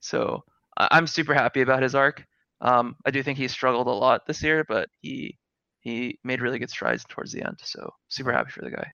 [0.01, 0.43] So
[0.77, 2.25] I- I'm super happy about his arc.
[2.61, 5.39] Um, I do think he struggled a lot this year, but he
[5.81, 7.59] he made really good strides towards the end.
[7.63, 8.93] So super happy for the guy.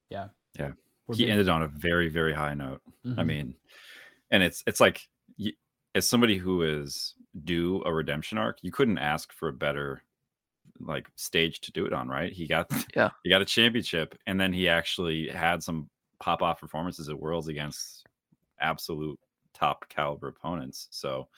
[1.07, 2.83] We're he big- ended on a very very high note.
[3.07, 3.27] I Mhm.
[3.27, 3.55] mean,
[4.31, 5.03] and it's it's like
[5.95, 7.15] as somebody who is
[7.45, 10.03] due a redemption arc, you couldn't ask for a better
[10.81, 12.33] like stage to do it on, right?
[12.33, 13.11] He got Yeah.
[13.25, 15.89] he got a championship, and then he actually had some
[16.21, 18.05] pop off performances at Worlds against
[18.61, 19.19] absolute
[19.55, 20.89] top caliber opponents.
[20.91, 21.29] So,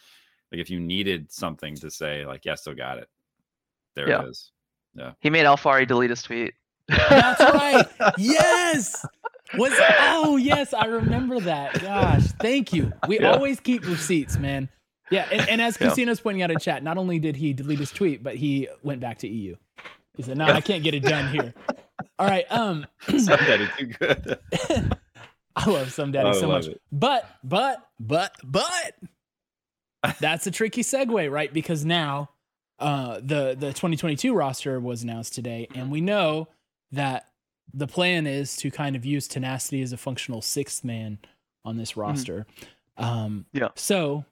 [0.53, 3.09] like, if you needed something to say, like, yeah, still got it,
[3.95, 4.23] there Yeah.
[4.23, 4.53] it is.
[4.95, 6.53] Yeah, he made Alphari delete his tweet.
[6.89, 7.87] That's right.
[8.19, 9.07] Yes.
[9.59, 11.81] Was oh yes, I remember that.
[11.81, 12.93] Gosh, thank you.
[13.09, 13.33] We Yeah.
[13.33, 14.69] always keep receipts, man.
[15.11, 15.89] Yeah, and, and as Yeah.
[15.89, 19.01] Casino's pointing out in chat, not only did he delete his tweet, but he went
[19.01, 19.57] back to EU.
[20.17, 21.53] He said, "No, I can't get it done here."
[22.19, 22.45] All right.
[22.51, 24.39] Um, Some daddy too good.
[25.57, 26.81] I love some daddy I so much, it.
[26.93, 28.95] but but but but
[30.21, 31.53] that's a tricky segue, right?
[31.53, 32.31] Because now
[32.79, 36.49] uh, the the 2022 roster was announced today, and we know
[36.93, 37.27] that
[37.75, 41.19] the plan is to kind of use tenacity as a functional sixth man
[41.65, 42.47] on this roster.
[42.97, 43.69] Um, Yeah.
[43.77, 44.25] So.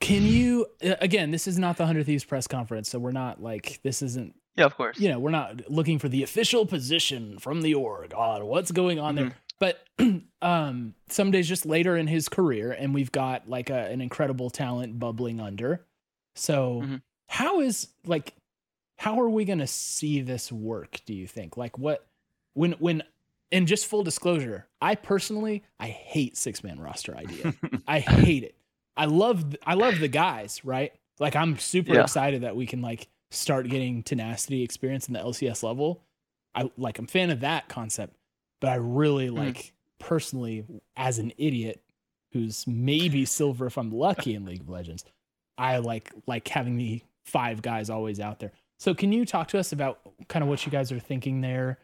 [0.00, 1.32] Can you again?
[1.32, 4.64] This is not the Hundred Thieves press conference, so we're not like this isn't Yeah,
[4.64, 4.98] of course.
[5.00, 9.00] you know, we're not looking for the official position from the org on what's going
[9.00, 9.32] on there.
[9.58, 9.80] But
[10.40, 15.00] um, Ssumday's just later in his career, and we've got like a, an incredible talent
[15.00, 15.84] bubbling under.
[16.36, 17.02] So, Mhm.
[17.26, 18.34] how is like,
[18.98, 21.00] how are we going to see this work?
[21.06, 21.56] Do you think?
[21.56, 22.06] Like, what
[22.54, 23.02] when when?
[23.50, 27.54] And just full disclosure, I personally I hate six man roster idea.
[27.88, 28.54] I hate it.
[28.94, 30.92] I love I love the guys, right?
[31.18, 32.02] Like I'm super Yeah.
[32.02, 36.02] excited that we can like start getting tenacity experience in the LCS level.
[36.54, 38.16] I like I'm a fan of that concept,
[38.60, 39.36] but I really hmm.
[39.36, 41.80] like personally as an idiot
[42.32, 45.04] who's maybe silver if I'm lucky in League of Legends,
[45.56, 48.52] I like like having the five guys always out there.
[48.78, 51.78] So can you talk to us about kind of what you guys are thinking there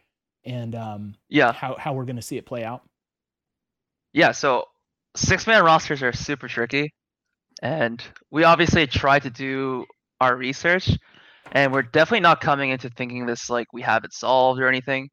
[0.45, 1.51] and um Yeah.
[1.51, 2.83] how how we're going to see it play out?
[4.13, 4.65] Yeah, so
[5.15, 6.93] six man rosters are super tricky.
[7.61, 9.85] And we obviously tried to do
[10.21, 10.89] our research
[11.51, 15.09] and we're definitely not coming into thinking this like we have it solved or anything.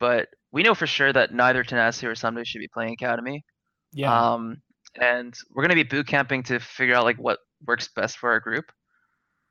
[0.00, 3.44] But we know for sure that neither Tenacity or Ssumday should be playing Academy.
[3.92, 4.34] Yeah.
[4.34, 4.58] Um,
[5.00, 8.40] and we're gonna be boot camping to figure out like what works best for our
[8.40, 8.66] group.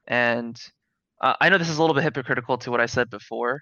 [0.08, 0.60] And
[1.22, 3.62] uh, I know this is a little bit hypocritical to what I said before,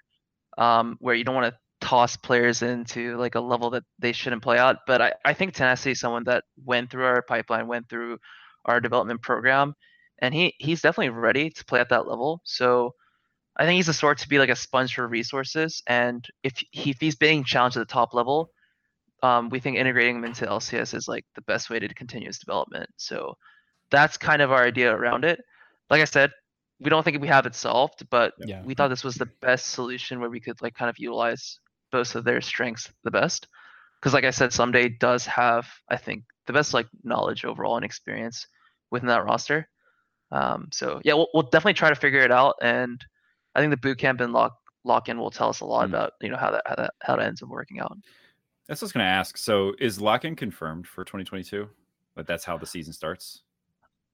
[0.58, 4.42] um, where you don't want to toss players into like a level that they shouldn't
[4.42, 4.78] play out.
[4.86, 8.18] But I, I think Tenacity is someone that went through our pipeline, went through
[8.64, 9.74] our development program,
[10.20, 12.40] and he he's definitely ready to play at that level.
[12.44, 12.94] So
[13.56, 15.82] I think he's the sort to be like a sponge for resources.
[15.86, 18.50] And if he, if he's being challenged at the top level,
[19.22, 22.38] um, we think integrating him into LCS is like the best way to continue his
[22.38, 22.88] development.
[22.96, 23.34] So
[23.90, 25.40] that's kind of our idea around it.
[25.90, 26.30] Like I said,
[26.82, 28.62] we don't think we have it solved, but Yeah.
[28.64, 31.58] we thought this was the best solution where we could like kind of utilize
[31.90, 33.46] both of their strengths the best.
[34.00, 37.84] Because like I said, Ssumday does have I think the best like knowledge overall and
[37.84, 38.46] experience
[38.90, 39.68] within that roster.
[40.30, 43.04] Um, so yeah, we'll, we'll definitely try to figure it out, and
[43.54, 45.90] I think the boot camp and lock lock in will tell us a lot Mm.
[45.90, 47.96] about you know how that how that how that ends up working out.
[48.66, 49.36] That's what I was going to ask.
[49.36, 51.68] So, is lock-in confirmed for 2022?
[52.16, 53.42] Like that's how the season starts.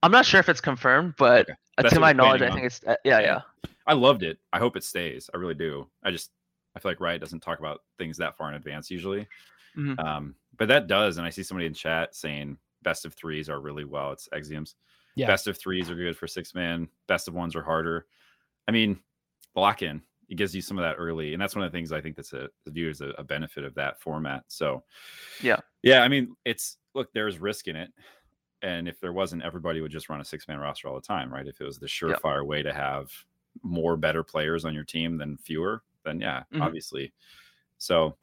[0.03, 1.55] I'm not sure if it's confirmed, but Okay.
[1.79, 2.57] uh, to my knowledge, planning I on.
[2.57, 3.41] think it's uh, yeah, Yeah.
[3.65, 4.39] yeah, I loved it.
[4.53, 5.29] I hope it stays.
[5.33, 5.89] I really do.
[6.03, 6.31] I just
[6.77, 9.27] I feel like Riot doesn't talk about things that far in advance usually.
[9.77, 9.99] Mhm.
[9.99, 13.61] Um, but that does, and I see somebody in chat saying best of threes are
[13.61, 14.13] really well.
[14.13, 14.75] It's Exiems.
[15.17, 15.27] Yeah.
[15.27, 16.89] Best of threes are good for six man.
[17.09, 18.07] Best of ones are harder.
[18.69, 19.01] I mean,
[19.57, 20.01] lock in.
[20.29, 22.15] It gives you some of that early, and that's one of the things I think
[22.15, 24.45] that's a viewed as a, a benefit of that format.
[24.49, 24.85] So,
[25.43, 25.59] Yeah.
[25.83, 26.03] yeah.
[26.03, 27.93] I mean, it's look, there's risk in it,
[28.63, 31.33] and if there wasn't, everybody would just run a six man roster all the time,
[31.33, 31.47] right?
[31.47, 33.11] If it was the surefire way to have
[33.63, 36.63] more better players on your team than fewer, then yeah, Mhm.
[36.63, 37.13] obviously.
[37.79, 38.17] So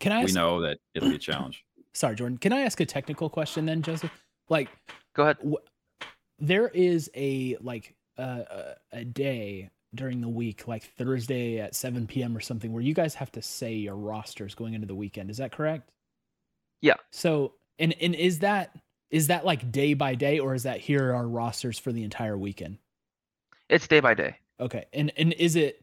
[0.00, 1.64] Can I we know that it'll be a challenge.
[1.92, 4.12] sorry, Jordan, can I ask a technical question then, Joseph?
[4.48, 4.68] Like
[5.14, 5.38] go ahead.
[6.38, 8.42] there is a like uh,
[8.92, 12.36] a, a day during the week, like Thursday at 7 p.m.
[12.36, 15.30] or something, where you guys have to say your rosters going into the weekend.
[15.30, 15.90] Is that correct?
[16.80, 16.94] Yeah.
[17.10, 18.76] So, and and is that
[19.10, 22.02] is that like day by day, or is that here are our rosters for the
[22.02, 22.78] entire weekend?
[23.68, 24.36] It's day by day.
[24.60, 25.82] Okay, and and is it?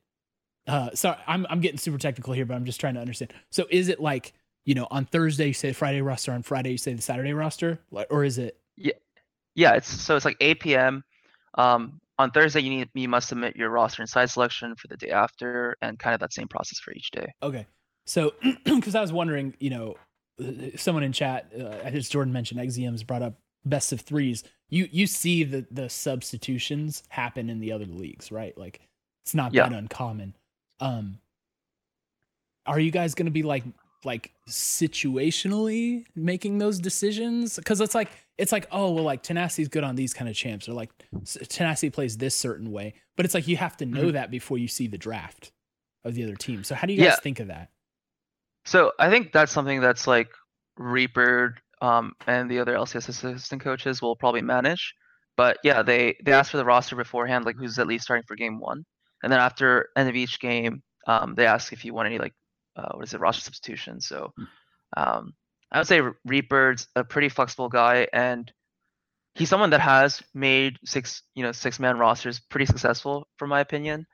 [0.68, 3.34] Uh, sorry, I'm I'm getting super technical here, but I'm just trying to understand.
[3.52, 4.34] So, is it like
[4.66, 7.80] you know on Thursday you say Friday roster, on Friday you say the Saturday roster,
[8.10, 8.60] or is it?
[8.78, 8.94] Yeah,
[9.56, 11.04] Yeah, it's so it's like 8 p.m.
[11.58, 14.98] Um, on Thursday, you need you must submit your roster and side selection for the
[14.98, 17.28] day after, and kind of that same process for each day.
[17.42, 17.66] Okay.
[18.06, 18.34] So,
[18.66, 19.96] because I was wondering, you know,
[20.76, 24.44] someone in chat, uh, as Jordan mentioned, XZM's brought up best of threes.
[24.70, 28.58] You you see the the substitutions happen in the other leagues, right?
[28.58, 28.82] Like
[29.24, 29.70] it's not Yeah.
[29.70, 30.36] that uncommon.
[30.80, 31.20] Um,
[32.66, 33.64] are you guys going to be like
[34.04, 37.56] like situationally making those decisions?
[37.56, 40.68] Because it's like it's like oh well, like Tenacity's good on these kind of champs,
[40.68, 40.90] or like
[41.50, 42.94] Tenacity plays this certain way.
[43.16, 44.14] But it's like you have to know Mhm.
[44.14, 45.52] that before you see the draft
[46.04, 46.64] of the other team.
[46.64, 47.20] So how do you guys Yeah.
[47.22, 47.72] think of that?
[48.66, 50.30] So I think that's something that's like
[50.78, 54.94] Reaper um, and the other LCS assistant coaches will probably manage.
[55.38, 58.36] But yeah, they they ask for the roster beforehand, like who's at least starting for
[58.36, 58.86] game one,
[59.22, 62.34] and then after end of each game, um, they ask if you want any like
[62.78, 64.00] uh, what is it roster substitution.
[64.00, 64.34] So
[64.96, 65.34] um,
[65.72, 68.52] I would say Reaper's a pretty flexible guy, and
[69.36, 73.60] he's someone that has made six you know six man rosters pretty successful, from my
[73.60, 74.06] opinion.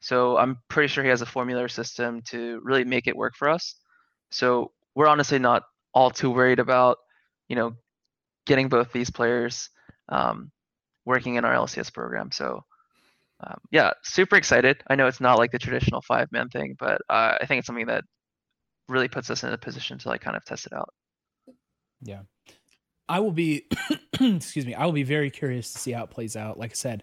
[0.00, 3.48] So I'm pretty sure he has a formula system to really make it work for
[3.48, 3.76] us.
[4.32, 5.64] So we're honestly not
[5.94, 6.98] all too worried about,
[7.48, 7.74] you know,
[8.46, 9.70] getting both these players
[10.08, 10.50] um,
[11.04, 12.30] working in our LCS program.
[12.30, 12.64] So
[13.44, 14.82] um, yeah, super excited.
[14.88, 17.66] I know it's not like the traditional five man thing, but uh, I think it's
[17.66, 18.04] something that
[18.88, 20.90] really puts us in a position to like kind of test it out.
[22.02, 22.20] Yeah.
[23.08, 23.66] I will be
[24.20, 26.58] excuse me, I will be very curious to see how it plays out.
[26.58, 27.02] Like I said,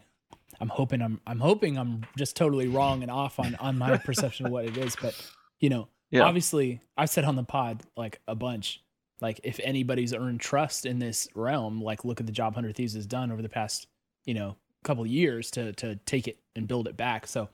[0.60, 4.46] I'm hoping I'm I'm hoping I'm just totally wrong and off on on my perception
[4.46, 4.96] of what it is.
[4.96, 5.16] But
[5.60, 6.22] you know, yeah.
[6.22, 8.82] obviously I've said on the pod like a bunch.
[9.22, 12.94] Like if anybody's earned trust in this realm, like look at the job Hundred Thieves
[12.94, 13.88] has done over the past,
[14.26, 17.28] you know, couple years to to take it and build it back.
[17.28, 17.50] So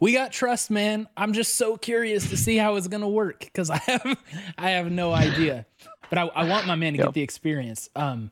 [0.00, 1.08] we got trust, man.
[1.16, 4.18] I'm just so curious to see how it's gonna work because I have
[4.58, 5.66] I have no idea.
[6.10, 7.08] But I, I want my man to yep.
[7.08, 7.88] get the experience.
[7.96, 8.30] Um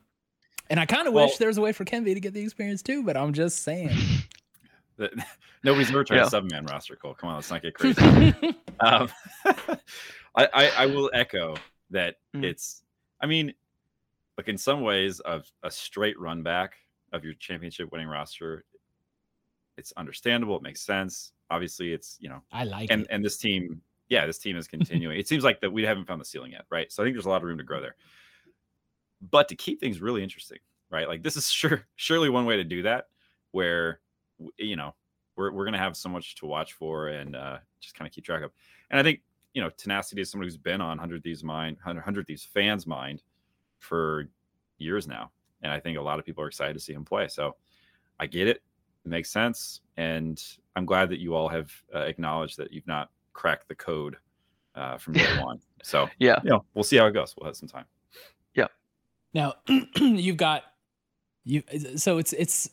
[0.69, 2.41] and I kind of well, wish there was a way for Kenvi to get the
[2.41, 3.97] experience too, but I'm just saying.
[5.63, 6.27] Nobody's ever tried yeah.
[6.27, 7.13] a seven man roster, Cole.
[7.13, 8.01] Come on, let's not get crazy.
[8.79, 9.09] um,
[10.35, 11.55] I, I, I, will echo
[11.89, 12.43] that mm.
[12.43, 12.83] it's,
[13.19, 13.53] I mean,
[14.37, 16.75] like in some ways, of a straight run back
[17.11, 18.63] of your championship winning roster,
[19.77, 20.55] it's understandable.
[20.55, 21.33] It makes sense.
[21.49, 23.07] Obviously, it's, you know, I like and, it.
[23.09, 25.19] And this team, yeah, this team is continuing.
[25.19, 26.91] it seems like that we haven't found the ceiling yet, right?
[26.91, 27.95] So I think there's a lot of room to grow there
[29.29, 30.57] but to keep things really interesting,
[30.89, 31.07] right?
[31.07, 33.07] Like this is sure surely one way to do that,
[33.51, 33.99] where
[34.57, 34.93] you know
[35.35, 38.23] we're we're gonna have so much to watch for and uh, just kind of keep
[38.23, 38.51] track of.
[38.89, 39.21] And I think
[39.53, 43.23] you know tenacity is someone who's been on hundred these mind hundred these fans mind
[43.79, 44.29] for
[44.77, 45.31] years now,
[45.61, 47.27] and I think a lot of people are excited to see him play.
[47.27, 47.55] So
[48.19, 48.61] I get it,
[49.05, 50.41] it makes sense, and
[50.75, 54.17] I'm glad that you all have uh, acknowledged that you've not cracked the code
[54.75, 55.59] uh, from day one.
[55.83, 57.33] So yeah, you know, we'll see how it goes.
[57.37, 57.85] We'll have some time.
[58.53, 58.67] Yeah.
[59.33, 59.55] Now
[59.95, 60.63] you've got
[61.43, 61.63] you
[61.95, 62.69] so it's it's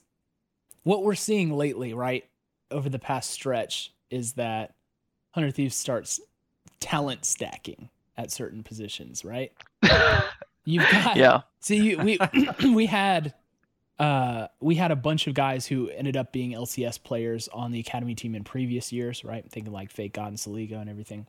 [0.88, 2.24] what we're seeing lately, right?
[2.70, 4.74] Over the past stretch is that
[5.32, 6.18] Hundred Thieves starts
[6.80, 9.52] talent stacking at certain positions, right?
[10.64, 11.42] You've got yeah.
[11.60, 12.18] See, we
[12.64, 13.34] we had
[13.98, 17.80] uh we had a bunch of guys who ended up being LCS players on the
[17.80, 19.44] academy team in previous years, right?
[19.44, 21.26] I'm thinking like FakeGod and Soligo and everything,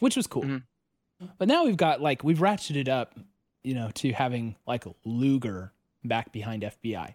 [0.00, 0.42] which was cool.
[0.42, 1.26] Mm-hmm.
[1.38, 3.18] But now we've got like we've ratcheted up
[3.62, 5.72] you know, to having like Luger
[6.04, 7.14] back behind FBI.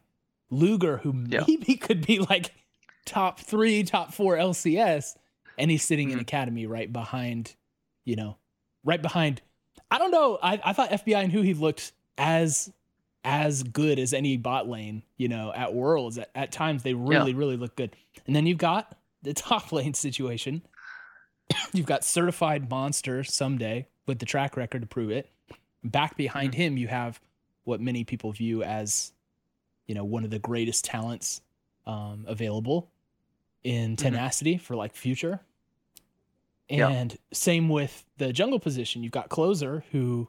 [0.54, 1.44] Luger, who yeah.
[1.48, 2.52] maybe could be like
[3.06, 5.16] top three, top four LCS,
[5.58, 6.20] and he's sitting mm-hmm.
[6.20, 7.56] in Academy right behind,
[8.06, 8.38] you know,
[8.84, 9.42] right behind.
[9.92, 10.40] I don't know.
[10.42, 12.72] I, I thought FBI and huhi looked as
[13.24, 16.18] as good as any bot lane, you know, at Worlds.
[16.18, 17.38] At, at times they really, yeah.
[17.38, 17.96] really look good.
[18.28, 20.62] And then you've got the top lane situation.
[21.74, 25.30] you've got certified monster Ssumday with the track record to prove it.
[25.84, 26.62] Back behind mm-hmm.
[26.62, 27.20] him, you have
[27.64, 29.13] what many people view as,
[29.88, 31.42] you know, one of the greatest talents
[31.86, 32.90] um, available
[33.64, 33.96] in mm-hmm.
[33.96, 34.64] tenacity mm-hmm.
[34.64, 35.40] for like future.
[36.70, 37.18] And yeah.
[37.34, 39.04] same with the jungle position.
[39.04, 40.28] You've got closer who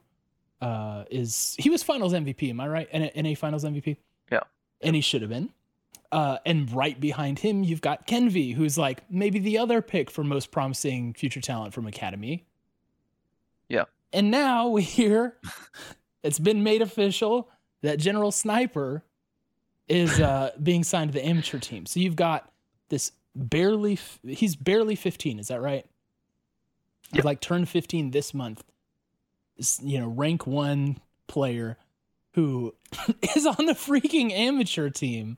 [0.61, 2.93] uh, is he was finals MVP, am I right?
[2.93, 3.97] NA, NA finals MVP?
[4.31, 4.41] Yeah.
[4.81, 5.49] And he should have been.
[6.11, 10.23] Uh, and right behind him, you've got Kenvi, who's like maybe the other pick for
[10.23, 12.45] most promising future talent from Academy.
[13.69, 13.85] Yeah.
[14.13, 15.37] And now we hear
[16.23, 17.49] it's been made official
[17.81, 19.03] that General Sniper
[19.87, 21.85] is uh, being signed to the amateur team.
[21.85, 22.51] So you've got
[22.89, 25.39] this barely, he's barely 15.
[25.39, 25.85] Is that right?
[27.13, 28.63] He's like turned 15 this month.
[29.57, 31.77] This, you know, rank one player
[32.33, 32.73] who
[33.35, 35.37] is on the freaking amateur team.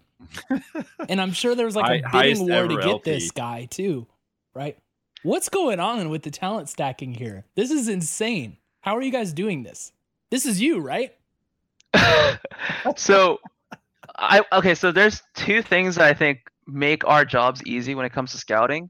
[1.10, 3.12] and I'm sure there was like a bidding war to get LP.
[3.12, 4.08] this guy too,
[4.54, 4.78] right?
[5.24, 7.46] What's going on with the talent stacking here?
[7.56, 8.58] This is insane.
[8.82, 9.92] How are you guys doing this?
[10.30, 11.14] This is you, right?
[12.96, 13.40] so
[14.18, 18.14] I okay, so there's two things that I think make our jobs easy when it
[18.14, 18.90] comes to scouting.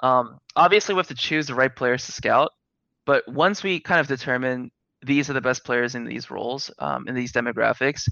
[0.00, 2.50] Um, obviously we have to choose the right players to scout,
[3.06, 4.70] but once we kind of determine
[5.04, 8.08] these are the best players in these roles, um, in these demographics,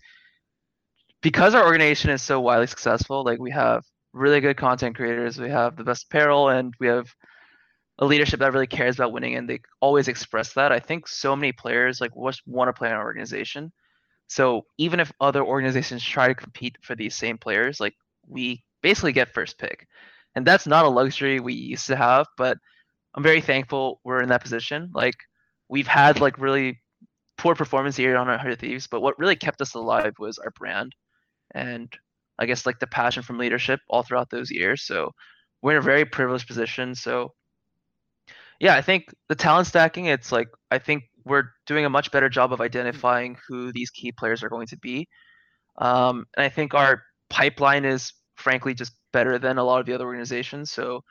[1.22, 5.50] because our organization is so widely successful, like we have really good content creators, we
[5.50, 7.12] have the best apparel, and we have
[7.98, 10.72] a leadership that really cares about winning and they always express that.
[10.72, 12.36] I think so many players like want
[12.68, 13.72] to play in our organization.
[14.30, 17.94] So even if other organizations try to compete for these same players, like
[18.28, 19.88] we basically get first pick.
[20.36, 22.56] And that's not a luxury we used to have, but
[23.14, 24.88] I'm very thankful we're in that position.
[24.94, 25.16] Like
[25.68, 26.78] we've had like really
[27.38, 30.94] poor performance here on 100 Thieves, but what really kept us alive was our brand,
[31.52, 31.92] and
[32.38, 34.82] I guess like the passion from leadership all throughout those years.
[34.82, 35.12] So
[35.60, 36.94] we're in a very privileged position.
[36.94, 37.32] So
[38.60, 42.28] yeah, I think the talent stacking, it's like I think we're doing a much better
[42.28, 45.08] job of identifying who these key players are going to be.
[45.78, 49.94] Um, and I think our pipeline is frankly just better than a lot of the
[49.94, 50.70] other organizations.
[50.70, 51.02] So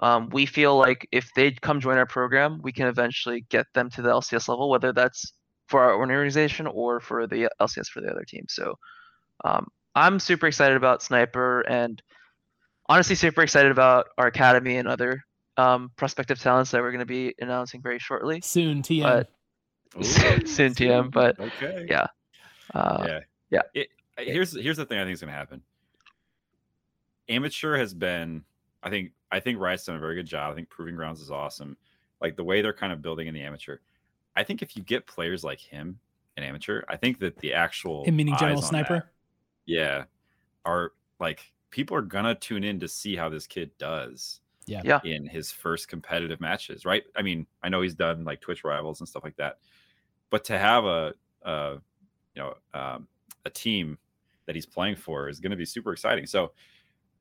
[0.00, 3.90] um, we feel like if they come join our program, we can eventually get them
[3.90, 5.32] to the LCS level, whether that's
[5.68, 8.44] for our own organization or for the LCS for the other team.
[8.48, 8.74] So
[9.44, 12.02] um, I'm super excited about Sniper and
[12.88, 15.22] honestly super excited about our academy and other
[15.56, 18.40] um, prospective talents that we're going to be announcing very shortly.
[18.42, 19.02] Soon, TM.
[19.02, 19.30] But
[20.02, 20.40] soon
[20.74, 21.86] TM, but okay.
[21.88, 22.06] yeah.
[22.74, 23.20] Uh, yeah.
[23.50, 23.62] yeah.
[23.74, 23.88] It,
[24.18, 25.62] here's here's the thing I think is going to happen.
[27.28, 28.44] Amateur has been,
[28.82, 30.52] I think, I think Riot's done a very good job.
[30.52, 31.76] I think Proving Grounds is awesome.
[32.20, 33.78] Like the way they're kind of building in the amateur.
[34.36, 35.98] I think if you get players like him
[36.36, 38.94] in amateur, I think that the actual Him meaning eyes General on Sniper.
[38.94, 39.06] that,
[39.66, 40.04] yeah,
[40.64, 44.40] are like people are gonna tune in to see how this kid does.
[44.66, 44.80] Yeah.
[44.84, 45.00] Yeah.
[45.04, 47.04] In his first competitive matches, right?
[47.14, 49.58] I mean, I know he's done like Twitch rivals and stuff like that,
[50.34, 51.74] but to have a, a
[52.34, 53.06] you know, um,
[53.44, 53.96] a team
[54.46, 56.26] that he's playing for is going to be super exciting.
[56.26, 56.50] So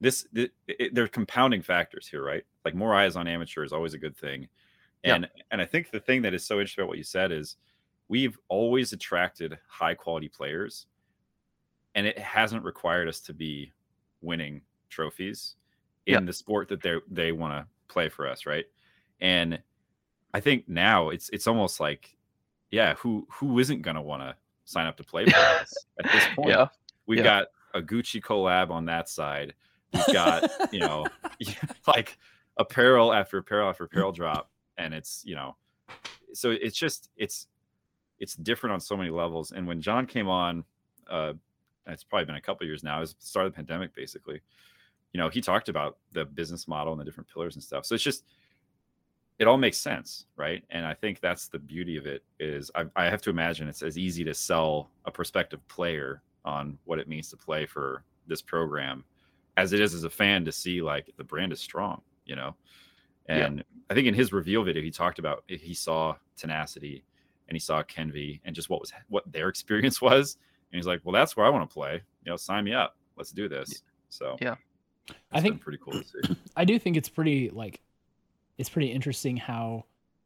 [0.02, 2.44] this, th- it, they're compounding factors here, right?
[2.66, 4.48] Like more eyes on amateur is always a good thing.
[5.04, 5.14] Yeah.
[5.14, 7.58] And and I think the thing that is so interesting about what you said is
[8.08, 10.88] we've always attracted high quality players
[11.94, 13.72] and it hasn't required us to be
[14.22, 14.60] winning
[14.90, 15.54] trophies
[16.08, 16.20] in Yeah.
[16.22, 18.66] the sport that they they want to play for us, right?
[19.22, 19.62] And
[20.34, 22.18] I think now it's it's almost like
[22.74, 26.12] yeah, who who isn't going to want to sign up to play for us at
[26.12, 26.50] this point?
[26.50, 26.68] Yeah.
[27.06, 27.24] We've Yeah.
[27.24, 29.54] got a Gucci collab on that side.
[29.94, 31.06] We've got, you know,
[31.88, 32.18] like
[32.58, 34.50] apparel after apparel after apparel drop.
[34.80, 35.56] And it's, you know,
[36.34, 37.46] so it's just, it's,
[38.20, 39.52] it's different on so many levels.
[39.52, 40.64] And when John came on,
[41.08, 41.34] uh,
[41.86, 44.42] it's probably been a couple years now, it was the start of the pandemic, basically.
[45.14, 47.86] You know, he talked about the business model and the different pillars and stuff.
[47.86, 48.24] So it's just,
[49.40, 50.64] it all makes sense, right?
[50.70, 53.82] And I think that's the beauty of it is I, I have to imagine it's
[53.82, 58.42] as easy to sell a prospective player on what it means to play for this
[58.42, 59.04] program
[59.58, 62.56] as it is as a fan to see like the brand is strong, you know.
[63.30, 63.46] Yeah.
[63.46, 67.04] And I think in his reveal video, he talked about he saw tenacity
[67.48, 70.38] and he saw Kenvi and just what was what their experience was.
[70.72, 72.02] And he's like, Well, that's where I want to play.
[72.26, 72.96] You know, sign me up.
[73.18, 73.84] Let's do this.
[74.10, 74.56] So Yeah.
[75.32, 76.36] I think- pretty cool to see.
[76.56, 77.80] I do think it's pretty like
[78.58, 79.86] it's pretty interesting how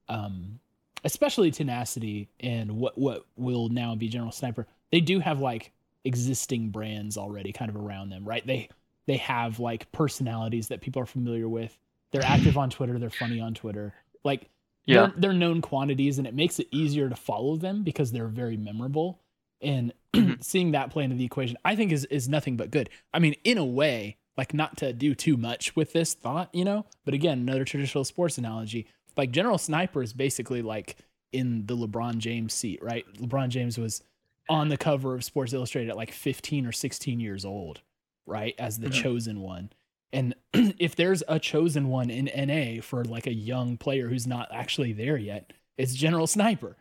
[0.10, 0.60] um
[1.04, 5.72] especially tenacity and what what will now be general sniper they do have like
[6.06, 8.46] existing brands already kind of around them right?
[8.48, 8.70] They
[9.08, 11.78] they have like personalities that people are familiar with.
[12.12, 13.94] They're active on twitter they're funny on twitter.
[14.24, 14.50] Like
[14.86, 15.08] Yeah.
[15.08, 18.58] they're, they're known quantities and it makes it easier to follow them because they're very
[18.58, 19.20] memorable.
[19.62, 19.94] And
[20.40, 22.90] seeing that play into the equation i think is is nothing but good.
[23.14, 26.64] I mean in a way like not to do too much with this thought you
[26.66, 30.96] know but again another traditional sports analogy like general sniper is basically like
[31.34, 34.02] in the lebron james seat right lebron james was
[34.50, 37.82] on the cover of sports illustrated at like 15 or 16 years old
[38.26, 38.94] right as the Mhm.
[38.94, 39.70] chosen one
[40.14, 44.48] and if there's a chosen one in NA for like a young player who's not
[44.54, 46.78] actually there yet, it's General Sniper.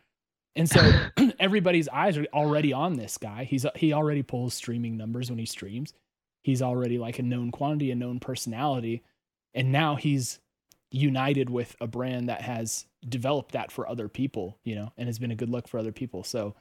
[0.54, 0.92] And so
[1.40, 3.42] everybody's eyes are already on this guy.
[3.42, 5.92] He's he already pulls streaming numbers when he streams.
[6.46, 9.02] He's already like a known quantity, a known personality,
[9.52, 10.38] and now he's
[10.92, 15.18] united with a brand that has developed that for other people, you know, and has
[15.18, 16.22] been a good look for other people.
[16.22, 16.54] So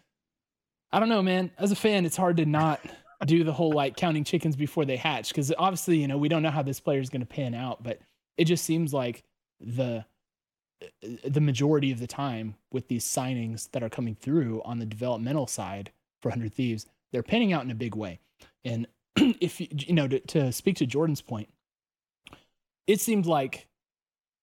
[0.92, 1.52] I don't know, man.
[1.60, 2.82] As a fan, it's hard to not
[3.28, 6.42] do the whole like counting chickens before they hatch because obviously, you know, we don't
[6.42, 8.00] know how this player is going to pan out, but
[8.40, 9.24] it just seems like
[9.60, 10.04] the
[11.24, 15.46] the majority of the time with these signings that are coming through on the developmental
[15.46, 15.92] side
[16.24, 18.20] for 100 Thieves, they're panning out in a big way.
[18.64, 18.88] And
[19.42, 21.50] if you, you know, to, to speak to Jordan's point,
[22.88, 23.68] it seemed like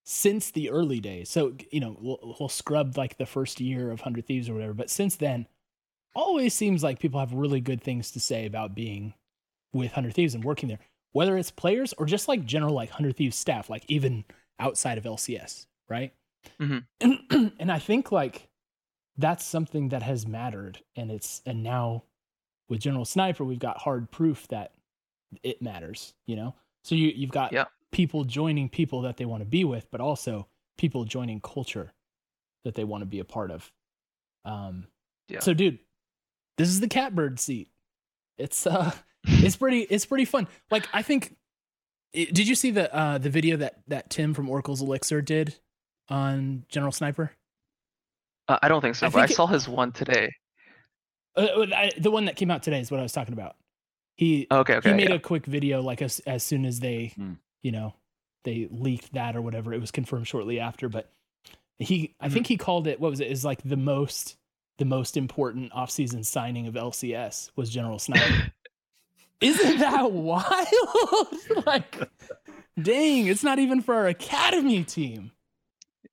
[0.05, 4.01] since the early days, so, you know, we'll, we'll scrub like the first year of
[4.01, 5.47] 100 Thieves or whatever, but since then,
[6.15, 9.15] always seems like people have really good things to say about being
[9.73, 10.81] with 100 Thieves and working there,
[11.13, 14.25] whether it's players or just like general like 100 Thieves staff, like even
[14.59, 16.13] outside of LCS, right?
[16.61, 16.85] Mhm.
[17.01, 18.49] And, and I think like
[19.17, 22.05] that's something that has mattered, and it's and now
[22.69, 24.73] with General Sniper, we've got hard proof that
[25.43, 26.55] it matters, you know.
[26.85, 27.65] So you you've got Yeah.
[27.91, 30.49] people joining people that they want to be with, but also
[30.79, 31.93] people joining culture
[32.65, 33.71] that they want to be a part of.
[34.45, 34.87] Um,
[35.29, 35.41] Yeah.
[35.41, 35.79] So, dude,
[36.59, 37.69] this is the catbird seat.
[38.39, 38.93] It's uh,
[39.25, 40.49] it's pretty it's pretty fun.
[40.71, 41.37] Like I think,
[42.13, 45.59] did you see the uh the video that that Tim from Oracle's Elixir did
[46.09, 47.33] on General Sniper?
[48.49, 50.31] Uh, I don't think so, I but I think it- saw his one today.
[51.37, 53.57] Uh, uh, I- the one that came out today is what I was talking about.
[54.17, 54.91] He Okay, okay.
[54.91, 55.15] he made yeah.
[55.17, 57.33] a quick video like as as soon as they Hmm.
[57.63, 57.95] you know
[58.45, 59.73] they leaked that or whatever.
[59.73, 61.11] It was confirmed shortly after, but
[61.79, 62.33] he I Mhm.
[62.33, 64.37] think he called it what was it is like the most
[64.79, 68.53] the most important offseason signing of LCS was General Sniper.
[69.41, 71.29] Isn't that wild?
[71.67, 72.09] like
[72.81, 75.31] dang, it's not even for our academy team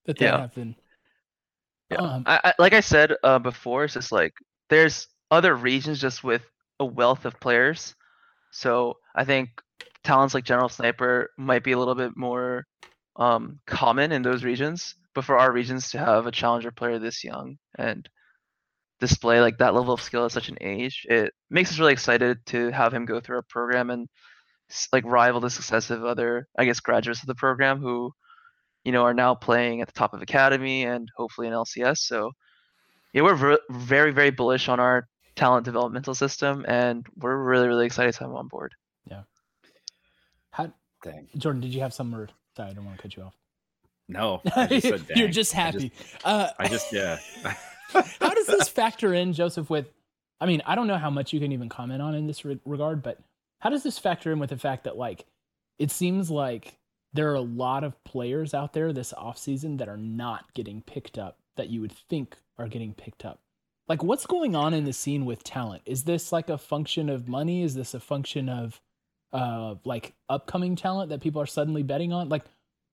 [0.05, 0.37] that that Yeah.
[0.39, 0.75] happened.
[1.91, 1.97] Yeah.
[1.97, 4.33] Um, I, I, like I said uh, before, it's just like
[4.69, 6.43] there's other regions just with
[6.79, 7.95] a wealth of players.
[8.51, 9.49] So I think
[10.03, 12.65] talents like General Sniper might be a little bit more
[13.15, 14.95] um, common in those regions.
[15.13, 18.07] But for our regions to have a challenger player this young and
[18.99, 22.37] display like that level of skill at such an age, it makes us really excited
[22.47, 24.07] to have him go through our program and
[24.93, 28.13] like rival the success of other, I guess, graduates of the program who
[28.83, 31.99] you know, are now playing at the top of academy and hopefully in LCS.
[31.99, 32.31] So
[33.13, 37.85] yeah, we're ver- very, very bullish on our talent developmental system, and we're really, really
[37.85, 38.73] excited to have him on board.
[39.09, 39.21] Yeah.
[40.51, 40.71] How,
[41.03, 41.27] Dang.
[41.37, 42.31] Jordan, did you have some word?
[42.57, 43.35] Sorry, I don't want to cut you off.
[44.07, 44.41] No.
[44.55, 45.33] I just said You're dang.
[45.33, 45.91] just I just- happy.
[46.25, 47.19] uh, I just yeah.
[47.93, 49.69] how does this factor in, Joseph?
[49.69, 49.87] With,
[50.41, 52.59] I mean, I don't know how much you can even comment on in this re-
[52.65, 53.19] regard, but
[53.59, 55.25] how does this factor in with the fact that like
[55.77, 56.77] it seems like
[57.13, 61.17] there are a lot of players out there this offseason that are not getting picked
[61.17, 63.39] up that you would think are getting picked up.
[63.87, 65.81] Like, what's going on in the scene with talent?
[65.85, 67.63] Is this like a function of money?
[67.63, 68.79] Is this a function of
[69.31, 72.29] uh like upcoming talent that people are suddenly betting on?
[72.29, 72.43] Like,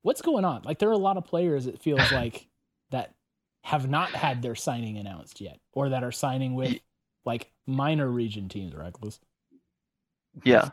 [0.03, 0.62] what's going on?
[0.62, 1.67] Like, there are a lot of players.
[1.67, 2.49] It feels like
[2.91, 3.14] that
[3.62, 6.79] have not had their signing announced yet, or that are signing with
[7.27, 8.75] like minor region teams.
[8.75, 9.21] Reckless.
[10.45, 10.71] Yeah.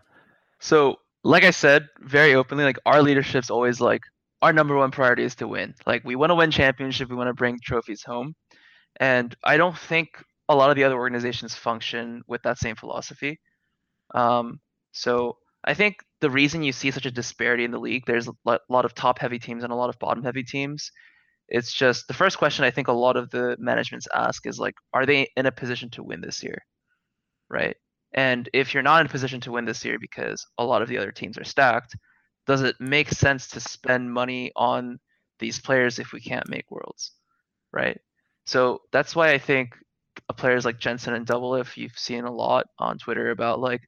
[0.59, 4.03] So, like I said, very openly, like our leadership's always like
[4.43, 5.73] our number one priority is to win.
[5.85, 8.35] Like we want to win championship, we want to bring trophies home,
[8.99, 10.09] and I don't think
[10.49, 13.39] a lot of the other organizations function with that same philosophy.
[14.13, 14.59] Um,
[14.91, 18.33] so I think the reason you see such a disparity in the league, there's a
[18.45, 20.91] lot of top heavy teams and a lot of bottom heavy teams.
[21.47, 24.75] It's just the first question I think a lot of the managements ask is like,
[24.93, 26.57] are they in a position to win this year?
[27.49, 27.75] Right.
[28.13, 30.87] And if you're not in a position to win this year because a lot of
[30.87, 31.95] the other teams are stacked,
[32.45, 34.99] does it make sense to spend money on
[35.39, 37.11] these players if we can't make worlds?
[37.71, 37.99] Right.
[38.45, 39.75] So that's why I think
[40.37, 43.81] players like Jensen and Doublelift you've seen a lot on Twitter about like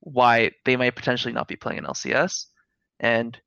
[0.00, 2.46] why they might potentially not be playing in LCS.
[3.00, 3.38] And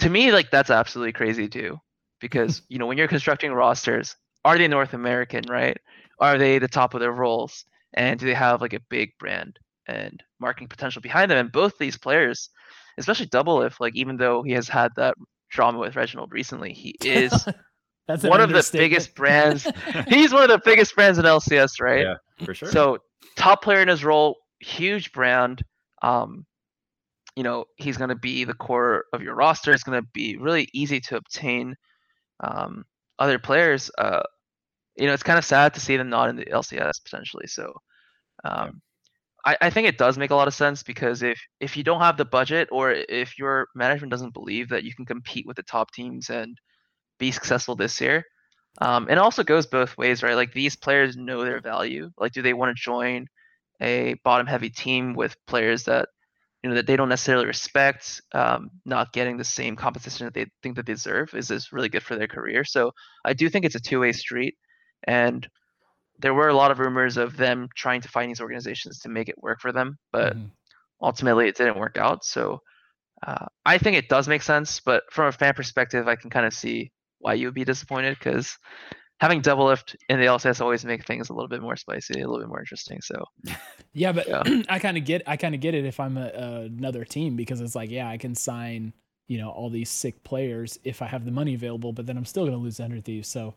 [0.00, 1.78] to me, like that's absolutely crazy too.
[2.20, 5.76] Because, you know, when you're constructing rosters, are they North American, right?
[6.18, 7.64] Are they the top of their roles?
[7.94, 11.38] And do they have like a big brand and marketing potential behind them?
[11.38, 12.50] And both these players,
[12.98, 15.16] especially Doublelift, like even though he has had that
[15.50, 17.46] drama with Reginald recently, he is
[18.10, 19.66] That's one of the biggest brands.
[20.08, 22.02] He's one of the biggest brands in LCS, right?
[22.02, 22.70] Yeah, for sure.
[22.70, 22.98] So
[23.36, 25.62] top player in his role, huge brand.
[26.02, 26.44] Um,
[27.36, 29.72] you know, he's going to be the core of your roster.
[29.72, 31.76] It's going to be really easy to obtain
[32.40, 32.84] um,
[33.18, 33.90] other players.
[33.96, 34.22] Uh,
[34.96, 37.46] you know, it's kind of sad to see them not in the LCS potentially.
[37.46, 37.72] So,
[38.44, 38.82] um,
[39.46, 42.00] I, I think it does make a lot of sense because if if you don't
[42.00, 45.62] have the budget or if your management doesn't believe that you can compete with the
[45.62, 46.58] top teams and
[47.20, 48.24] be successful this year,
[48.80, 50.36] um, and also goes both ways, right?
[50.36, 52.10] Like these players know their value.
[52.18, 53.26] Like, do they want to join
[53.82, 56.08] a bottom heavy team with players that
[56.62, 60.46] you know that they don't necessarily respect, um, not getting the same competition that they
[60.62, 61.34] think that they deserve?
[61.34, 62.64] Is this really good for their career?
[62.64, 62.92] So
[63.24, 64.56] I do think it's a two way street,
[65.06, 65.48] and
[66.20, 69.28] there were a lot of rumors of them trying to find these organizations to make
[69.28, 70.50] it work for them, but Mhm.
[71.02, 72.24] ultimately it didn't work out.
[72.24, 72.60] So
[73.26, 76.46] uh, I think it does make sense, but from a fan perspective, I can kind
[76.46, 78.58] of see why you would be disappointed because
[79.20, 82.26] having double lift in the LCS always make things a little bit more spicy, a
[82.26, 83.00] little bit more interesting.
[83.02, 83.22] So
[83.92, 84.42] Yeah, but Yeah.
[84.68, 86.28] I kind of get I kind of get it if I'm a,
[86.66, 88.92] another team because it's like, yeah, I can sign,
[89.28, 92.24] you know, all these sick players if I have the money available, but then I'm
[92.24, 93.28] still going to lose 100 thieves.
[93.28, 93.54] So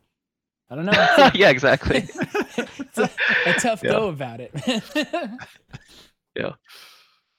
[0.70, 1.30] I don't know.
[1.34, 2.08] Yeah, exactly.
[2.58, 3.10] it's a,
[3.46, 3.92] a tough Yeah.
[3.92, 4.52] go about it.
[6.36, 6.54] Yeah.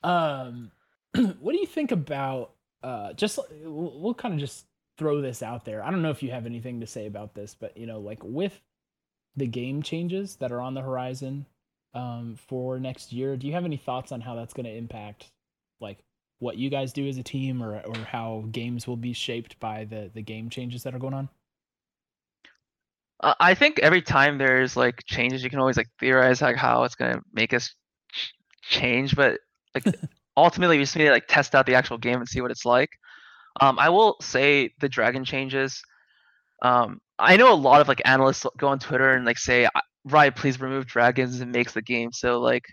[0.03, 0.70] Um,
[1.41, 2.53] what do you think about
[2.83, 4.66] uh just we'll, we'll kind of just
[4.97, 5.82] throw this out there.
[5.82, 8.22] I don't know if you have anything to say about this, but you know, like
[8.22, 8.61] with
[9.36, 11.47] the game changes that are on the horizon
[11.95, 15.30] um for next year, do you have any thoughts on how that's going to impact
[15.80, 15.99] like
[16.38, 19.84] what you guys do as a team or or how games will be shaped by
[19.84, 21.28] the the game changes that are going on?
[23.40, 26.95] I think every time there's like changes, you can always like theorize like how it's
[26.95, 27.74] gonna make us
[28.12, 29.38] ch- change, but
[29.74, 29.84] like
[30.36, 32.64] ultimately we just need to like test out the actual game and see what it's
[32.66, 32.90] like.
[33.61, 35.83] Um, I will say the dragon changes.
[36.63, 39.81] Um, I know a lot of like analysts go on Twitter and like say, "I-
[40.05, 42.65] Riot please remove dragons and makes the game so like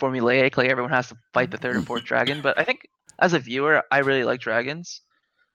[0.00, 2.42] formulaic, like everyone has to fight the third and fourth dragon.
[2.42, 2.80] But I think
[3.18, 5.00] as a viewer, I really like dragons.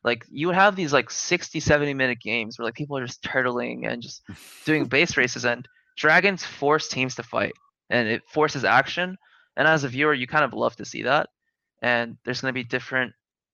[0.03, 3.87] Like you have these like 60, 70 minute games where like people are just turtling
[3.87, 4.23] and just
[4.65, 7.53] doing base races and dragons force teams to fight
[7.89, 9.15] and it forces action.
[9.57, 11.29] And as a viewer, you kind of love to see that.
[11.83, 13.13] And there's gonna be different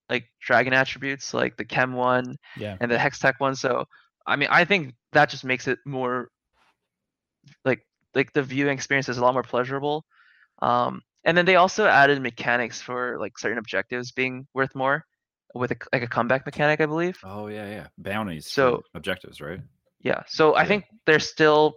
[0.10, 2.78] like dragon attributes, like the chem one Yeah.
[2.80, 3.56] and the hex tech one.
[3.56, 3.86] So
[4.26, 6.30] I mean I think that just makes it more
[7.66, 7.86] like
[8.16, 10.06] like the viewing experience is a lot more pleasurable.
[10.62, 15.04] Um, and then they also added mechanics for like certain objectives being worth more
[15.54, 17.18] with a, like a comeback mechanic, I believe.
[17.24, 17.88] Oh yeah, yeah.
[17.98, 18.48] Bounties.
[18.52, 19.60] So- objectives, right?
[20.02, 20.24] Yeah.
[20.28, 21.74] So I think they're still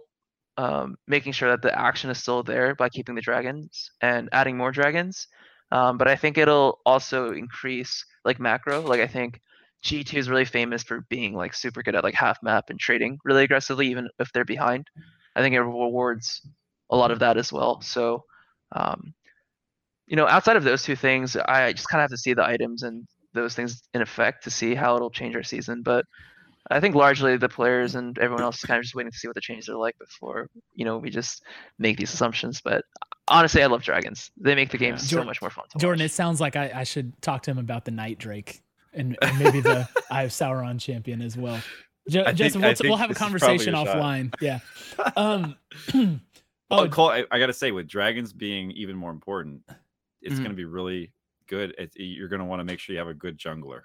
[0.57, 4.55] um, making sure that the action is still there by keeping the dragons and adding
[4.57, 5.27] more dragons.
[5.71, 8.81] Um, but I think it'll also increase like macro.
[8.81, 9.39] Like I think
[9.83, 13.19] G2 is really famous for being like super good at like half map and trading
[13.23, 14.87] really aggressively, even if they're behind.
[15.35, 16.41] I think it rewards
[16.89, 17.81] a lot of that as well.
[17.81, 18.23] So,
[18.73, 19.13] um,
[20.07, 22.45] you know, outside of those two things, I just kind of have to see the
[22.45, 25.83] items and those things in effect to see how it'll change our season.
[25.83, 26.05] But
[26.69, 29.27] I think largely the players and everyone else is kind of just waiting to see
[29.27, 31.43] what the changes are like before you know we just
[31.79, 32.61] make these assumptions.
[32.61, 32.83] But
[33.31, 34.31] honestly, I love dragons.
[34.37, 34.97] They make the game Yeah.
[34.97, 35.65] so Jor- much more fun.
[35.71, 36.11] To Jordan, watch.
[36.11, 38.61] it sounds like I, I should talk to him about the Night Drake
[38.93, 41.61] and, and maybe the I have Sauron champion as well.
[42.09, 43.97] Jo- think- Joseph, we'll, we'll have a this is probably conversation your shot.
[43.97, 44.33] offline.
[44.41, 44.59] Yeah.
[45.15, 45.55] Um,
[46.73, 49.61] Oh, oh, Cole, I, I got to say, with dragons being even more important,
[50.21, 50.37] it's Mhm.
[50.37, 51.11] going to be really
[51.47, 51.75] good.
[51.77, 53.81] It's, you're going to want to make sure you have a good jungler.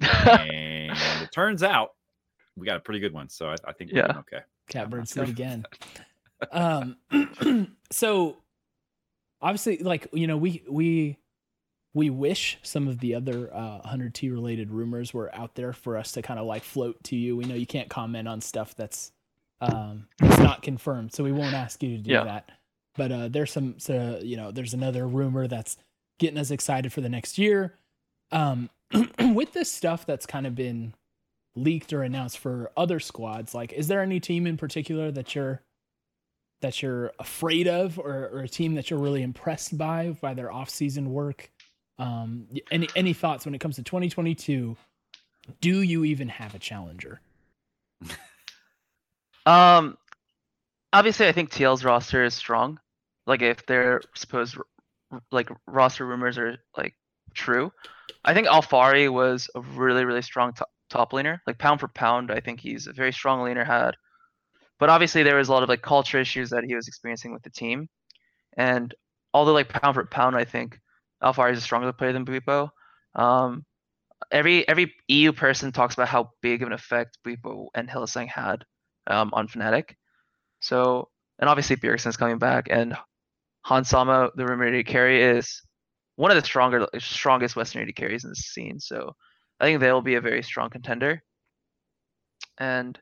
[0.00, 0.92] and
[1.22, 1.90] it turns out
[2.56, 3.28] we got a pretty good one.
[3.28, 4.06] So I, I think we're Yeah.
[4.06, 4.40] doing okay.
[4.70, 5.64] Catbird suit again.
[6.52, 6.96] Um,
[7.92, 8.38] so
[9.42, 11.18] obviously, like you know, we we
[11.94, 16.12] we wish some of the other uh, 100T related rumors were out there for us
[16.12, 17.36] to kind of like float to you.
[17.36, 19.10] We know you can't comment on stuff that's
[19.60, 22.24] um not confirmed, so we won't ask you to do Yeah.
[22.24, 22.50] that.
[22.96, 25.76] But uh, there's some, so, you know, there's another rumor that's
[26.18, 27.74] getting us excited for the next year.
[28.32, 28.68] Um,
[29.34, 30.94] with this stuff that's kind of been
[31.54, 35.62] leaked or announced for other squads, like, is there any team in particular that you're
[36.60, 40.52] that you're afraid of, or, or a team that you're really impressed by by their
[40.52, 41.50] off-season work?
[41.98, 44.76] Um, any any thoughts when it comes to 2022?
[45.60, 47.20] Do you even have a challenger?
[49.46, 49.96] Um,
[50.92, 52.78] obviously, I think TL's roster is strong.
[53.26, 54.56] Like, if their supposed
[55.32, 56.94] like roster rumors are like
[57.34, 57.72] true,
[58.24, 61.40] I think Alphari was a really really strong top, top laner.
[61.46, 63.66] Like pound for pound, I think he's a very strong laner.
[63.66, 63.96] Had,
[64.80, 67.42] but obviously there was a lot of like culture issues that he was experiencing with
[67.42, 67.88] the team,
[68.56, 68.94] and
[69.32, 70.78] although like pound for pound, I think
[71.22, 72.70] Alphari is a stronger player than Bwipo.
[73.14, 73.64] Um,
[74.32, 78.64] every every EU person talks about how big of an effect Bwipo and Hylissang had
[79.06, 79.94] um, on Fnatic.
[80.60, 81.08] So,
[81.38, 82.96] and obviously Bjergsen's coming back, and
[83.66, 85.62] Hansama, the rumored carry, is
[86.16, 88.80] one of the stronger, strongest Western AD carries in the scene.
[88.80, 89.14] So,
[89.58, 91.22] I think they'll be a very strong contender.
[92.58, 92.98] And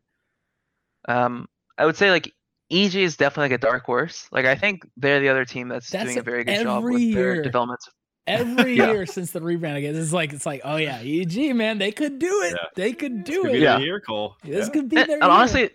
[1.09, 1.49] um,
[1.79, 2.33] I would say like
[2.71, 4.29] EG is definitely like a dark horse.
[4.33, 6.93] Like I think they're the other team that's, That's doing a very good job every
[7.07, 7.43] with their year.
[7.43, 7.81] development.
[8.27, 8.91] Every Yeah.
[8.93, 11.93] year since the rebrand, I guess it's like it's like, oh yeah, EG man, they
[11.93, 12.53] could do it.
[12.53, 12.67] Yeah.
[12.75, 13.55] They could do Could it.
[13.55, 13.79] be Yeah.
[13.79, 14.37] year, Cole.
[14.45, 14.73] This Yeah.
[14.73, 15.31] could be And, their and year.
[15.33, 15.71] honestly,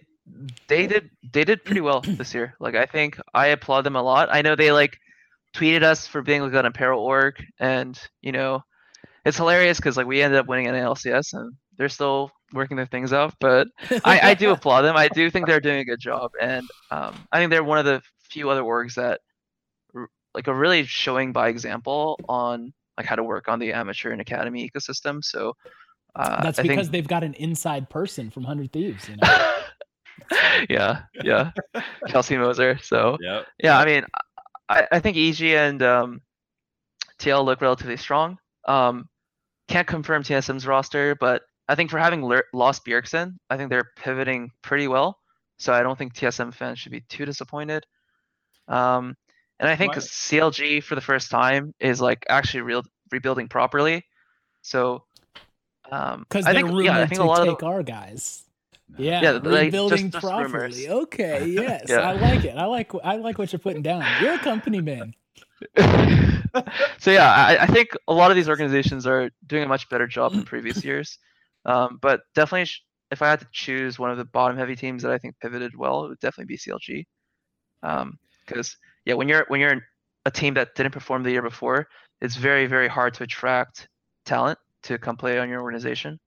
[0.67, 2.55] they did they did pretty well this year.
[2.59, 4.29] Like I think I applaud them a lot.
[4.31, 4.97] I know they like
[5.55, 8.61] tweeted us for being like an apparel org, and you know,
[9.25, 12.85] it's hilarious because like we ended up winning an LCS and they're still working their
[12.85, 13.33] things out.
[13.39, 13.67] But
[14.05, 14.95] I, I do applaud them.
[14.95, 17.85] I do think they're doing a good job, and um, I think they're one of
[17.85, 19.21] the few other orgs that
[20.33, 24.21] like are really showing by example on like how to work on the amateur and
[24.21, 25.23] academy ecosystem.
[25.23, 25.53] So
[26.15, 29.09] uh, That's I because think they've got an inside person from Hundred Thieves.
[29.09, 29.53] You know,
[30.69, 31.51] yeah, yeah,
[32.07, 32.77] Kelsey Moser.
[32.81, 33.45] So Yep.
[33.63, 34.05] yeah, I mean,
[34.69, 36.21] I, I think EG and um,
[37.19, 38.37] TL look relatively strong.
[38.67, 39.09] Um,
[39.67, 43.91] can't confirm TSM's roster, but I think for having lear- lost Bjergsen, I think they're
[43.95, 45.19] pivoting pretty well.
[45.57, 47.85] So I don't think TSM fans should be too disappointed.
[48.67, 49.15] Um,
[49.59, 54.03] and I think Why- CLG for the first time is like actually real rebuilding properly.
[54.61, 55.03] So
[55.91, 57.83] um, because I they're think rumored yeah, I think to a lot take of our
[57.83, 58.43] guys.
[58.97, 60.51] Yeah, Yeah, like, just- rebuilding just properly.
[60.53, 60.87] rumors.
[60.87, 61.99] Okay, yes, Yeah.
[62.01, 62.57] I like it.
[62.57, 64.03] I like I like what you're putting down.
[64.21, 65.13] You're a company man.
[66.99, 70.07] so yeah, I, I think a lot of these organizations are doing a much better
[70.07, 71.19] job than previous years.
[71.65, 72.69] Um, but definitely,
[73.11, 75.77] if I had to choose one of the bottom heavy teams that I think pivoted
[75.77, 77.05] well, it would definitely be CLG.
[78.45, 79.81] Because yeah, when you're when you're
[80.25, 81.87] a team that didn't perform the year before,
[82.21, 83.87] it's very very hard to attract
[84.25, 86.19] talent to come play on your organization.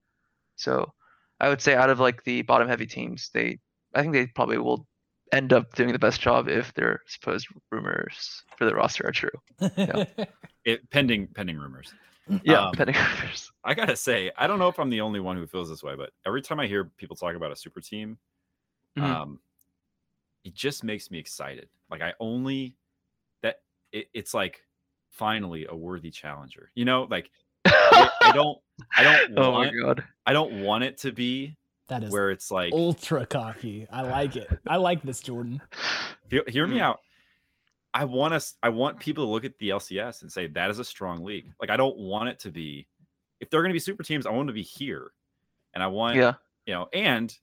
[0.55, 0.91] So
[1.39, 3.59] I would say out of like the bottom heavy teams, they
[3.93, 4.87] I think they probably will
[5.33, 9.29] end up doing the best job if their supposed rumors for the roster are true.
[10.65, 11.93] It, pending pending rumors.
[12.43, 13.07] Yeah, Um, depending on.
[13.63, 15.95] I gotta say, I don't know if I'm the only one who feels this way,
[15.95, 18.17] but every time I hear people talk about a super team,
[18.97, 19.03] Mhm.
[19.03, 19.39] um,
[20.43, 21.69] it just makes me excited.
[21.89, 22.75] Like I only
[23.41, 23.61] that
[23.91, 24.63] it, it's like
[25.11, 26.71] finally a worthy challenger.
[26.75, 27.29] You know, like
[27.65, 28.57] I, I don't
[28.97, 30.03] I don't oh my god.
[30.25, 31.57] I don't want it to be
[31.87, 33.87] that is where it's like ultra cocky.
[33.91, 34.49] I like it.
[34.67, 35.61] I like this, Jordan.
[36.29, 36.81] hear, hear me Mm.
[36.81, 36.99] out.
[37.97, 38.53] I want us.
[38.61, 41.51] I want people to look at the LCS and say that is a strong league.
[41.59, 42.87] Like I don't want it to be.
[43.39, 45.11] If they're going to be super teams, I want them to be here,
[45.73, 46.33] and I want Yeah.
[46.67, 46.87] you know.
[46.93, 47.35] And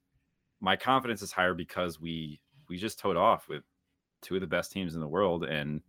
[0.60, 3.64] my confidence is higher because we we just towed off with
[4.22, 5.82] two of the best teams in the world, and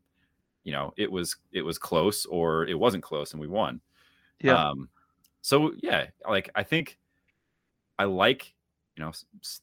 [0.63, 3.82] you know it was it was close or it wasn't close, and we won.
[4.41, 4.70] Yeah.
[4.70, 4.89] Um,
[5.41, 6.97] so yeah, like I think
[7.99, 8.55] I like,
[8.98, 9.12] you know,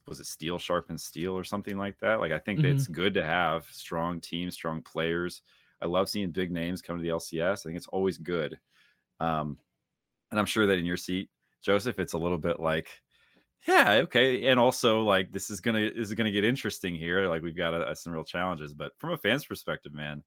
[0.07, 2.21] was it steel sharpens steel or something like that?
[2.21, 2.71] Like I think that Mhm.
[2.71, 5.43] it's good to have strong teams, strong players.
[5.81, 7.65] I love seeing big names come to the LCS.
[7.65, 8.59] I think it's always good.
[9.21, 9.59] Um,
[10.31, 11.31] and I'm sure that in your seat,
[11.63, 13.03] Joseph, it's a little bit like,
[13.67, 14.47] yeah, okay.
[14.49, 17.29] And also like this is gonna this is gonna get interesting here.
[17.29, 18.75] Like we've got uh some real challenges.
[18.75, 20.25] But from a fan's perspective, man,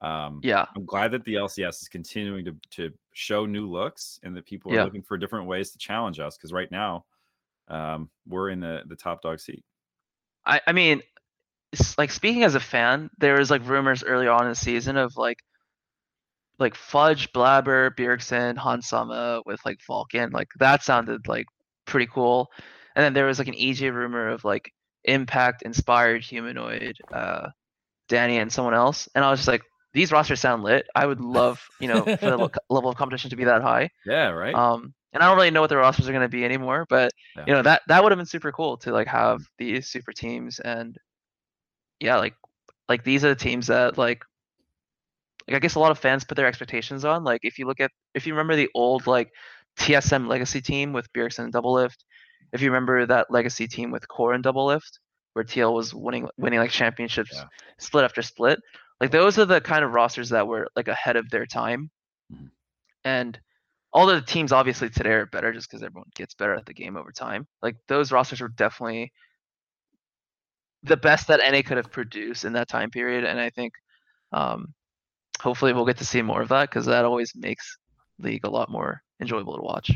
[0.00, 0.66] um, yeah.
[0.76, 4.72] I'm glad that the LCS is continuing to to show new looks and that people
[4.72, 4.84] are Yeah.
[4.84, 6.36] looking for different ways to challenge us.
[6.36, 7.06] Because right now,
[7.68, 9.64] um, we're in the the top dog seat.
[10.46, 11.02] I, I mean,
[11.96, 15.16] like speaking as a fan, there was like rumors early on in the season of
[15.16, 15.38] like
[16.58, 20.30] like Fudge, Blabber, Bjergsen, Hansama with like Vulcan.
[20.30, 21.46] Like that sounded like
[21.86, 22.48] pretty cool.
[22.96, 24.72] And then there was like an EJ rumor of like
[25.04, 27.48] Impact inspired humanoid, uh,
[28.08, 29.08] Danny and someone else.
[29.14, 29.62] And I was just like,
[29.94, 30.86] these rosters sound lit.
[30.94, 33.88] I would love, you know, for the level of competition to be that high.
[34.04, 34.54] Yeah, right.
[34.54, 37.12] Um, and I don't really know what the rosters are going to be anymore, but
[37.36, 37.46] Yeah.
[37.46, 40.60] you know that that would have been super cool to like have these super teams
[40.60, 40.96] and
[42.00, 42.34] yeah, like
[42.88, 44.22] like these are the teams that like
[45.46, 47.24] like I guess a lot of fans put their expectations on.
[47.24, 49.30] Like if you look at if you remember the old like
[49.78, 52.04] TSM legacy team with Bjergsen and Double Lift,
[52.52, 55.00] if you remember that legacy team with Core and Double Lift,
[55.32, 57.48] where TL was winning winning like championships Yeah.
[57.78, 58.60] split after split,
[59.00, 61.90] like those are the kind of rosters that were like ahead of their time.
[62.30, 62.50] Mhm.
[63.04, 63.38] And
[63.92, 66.96] all the teams obviously today are better just because everyone gets better at the game
[66.96, 67.46] over time.
[67.62, 69.12] Like those rosters were definitely
[70.82, 73.24] the best that NA could have produced in that time period.
[73.24, 73.72] And I think
[74.32, 74.74] um,
[75.40, 77.78] hopefully we'll get to see more of that because that always makes
[78.18, 79.90] League a lot more enjoyable to watch.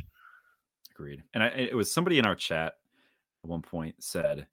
[0.95, 1.23] Agreed.
[1.35, 2.75] And I, it was somebody in our chat
[3.45, 4.45] at one point said, you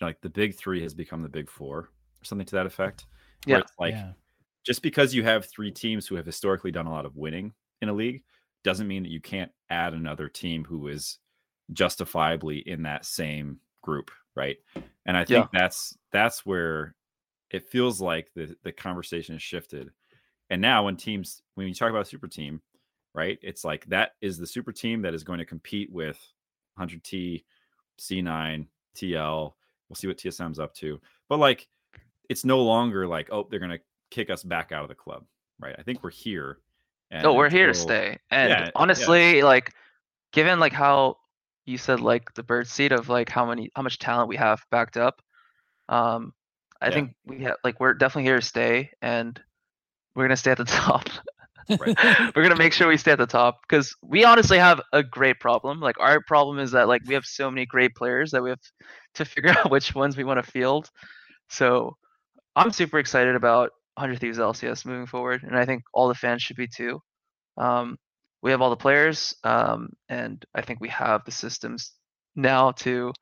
[0.00, 3.06] know, like the big three has become the big four or something to that effect.
[3.46, 3.62] Yeah.
[3.78, 4.12] like yeah.
[4.64, 7.88] just because you have three teams who have historically done a lot of winning in
[7.88, 8.22] a league
[8.64, 11.18] doesn't mean that you can't add another team who is
[11.72, 14.56] justifiably in that same group, right?
[15.06, 16.94] And I think that's that's where
[17.50, 19.90] it feels like the the conversation has shifted.
[20.50, 22.60] And now when teams when you talk about a super team,
[23.14, 23.38] right?
[23.42, 26.18] It's like that is the super team that is going to compete with
[26.78, 27.44] 100T,
[28.00, 29.52] C9, TL.
[29.88, 31.00] We'll see what TSM's up to.
[31.28, 31.68] But like
[32.28, 33.78] it's no longer like, oh, they're gonna
[34.10, 35.24] kick us back out of the club,
[35.60, 35.74] right?
[35.78, 36.58] I think we're here.
[37.22, 38.18] No, we're here to stay.
[38.30, 39.08] And yeah, yeah.
[39.08, 39.72] honestly, like
[40.32, 41.16] given like how
[41.66, 44.64] you said like the bird seed of like how many how much talent we have
[44.70, 45.22] backed up,
[45.88, 46.32] um,
[46.80, 46.92] I Yeah.
[46.92, 49.40] think we have like we're definitely here to stay and
[50.14, 51.08] we're gonna stay at the top.
[51.78, 51.96] Right.
[52.34, 55.40] we're gonna make sure we stay at the top because we honestly have a great
[55.40, 55.80] problem.
[55.80, 58.60] Like our problem is that like we have so many great players that we have
[59.14, 60.90] to figure out which ones we want to field.
[61.48, 61.96] So
[62.56, 66.42] I'm super excited about 100 Thieves LCS moving forward, and I think all the fans
[66.42, 67.00] should be too.
[67.56, 67.96] Um,
[68.42, 71.92] we have all the players, um, and I think we have the systems
[72.36, 73.12] now to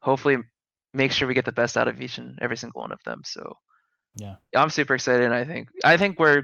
[0.00, 0.38] hopefully
[0.92, 3.22] make sure we get the best out of each and every single one of them.
[3.24, 3.54] So
[4.16, 4.36] Yeah.
[4.54, 6.42] I'm super excited, and I think I think we're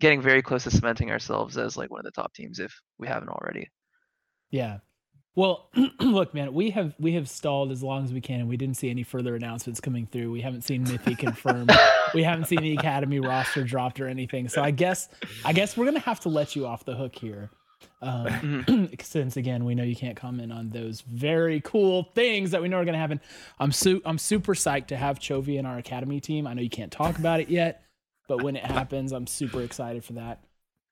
[0.00, 3.06] getting very close to cementing ourselves as like one of the top teams if we
[3.08, 3.68] haven't already.
[4.50, 4.78] Yeah.
[5.36, 8.56] Well, look, man, we have we have stalled as long as we can, and we
[8.56, 10.30] didn't see any further announcements coming through.
[10.30, 11.70] We haven't seen Mythy confirmed.
[12.14, 14.48] we haven't seen the academy roster dropped or anything.
[14.48, 15.08] So I guess
[15.44, 17.50] I guess we're gonna have to let you off the hook here.
[18.02, 19.02] Um, Mhm.
[19.02, 22.76] since again we know you can't comment on those very cool things that we know
[22.78, 23.20] are going to happen.
[23.58, 26.46] I'm su- I'm super psyched to have Chovy in our academy team.
[26.46, 27.82] I know you can't talk about it yet,
[28.28, 30.40] but when it happens, I'm super excited for that.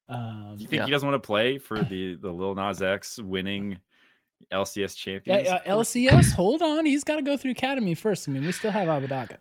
[0.08, 0.84] Um, You think Yeah.
[0.86, 3.78] he doesn't want to play for the the Lil Nas X winning
[4.52, 5.48] LCS yeah, champions?
[5.48, 8.28] uh, LCS, hold on, he's got to go through academy first.
[8.28, 9.36] I mean, we still have Abbedagge.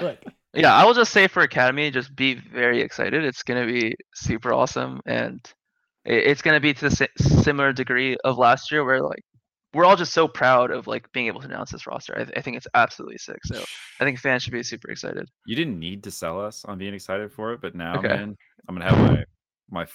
[0.00, 0.18] Look,
[0.54, 3.24] Yeah, I will just say for Academy, just be very excited.
[3.24, 5.40] It's gonna be super awesome, and
[6.04, 9.22] it's gonna be to the similar degree of last year, where like
[9.74, 12.16] we're all just so proud of like being able to announce this roster.
[12.18, 13.38] I, I think it's absolutely sick.
[13.44, 13.64] So
[14.00, 15.28] I think fans should be super excited.
[15.44, 18.08] You didn't need to sell us on being excited for it, but now, Okay.
[18.08, 18.36] man,
[18.68, 19.24] I'm gonna have my
[19.70, 19.86] my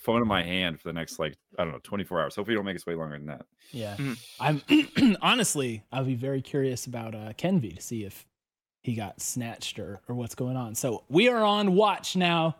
[0.00, 2.36] phone in my hand for the next like I don't know 24 hours.
[2.36, 3.46] Hopefully, you don't make us wait longer than that.
[3.72, 3.96] Yeah.
[3.98, 4.18] Mhm.
[4.38, 4.62] I'm
[5.22, 8.26] honestly, I'll be very curious about uh Kenvi to see if
[8.82, 10.74] he got snatched or, or what's going on.
[10.74, 12.56] So we are on watch now.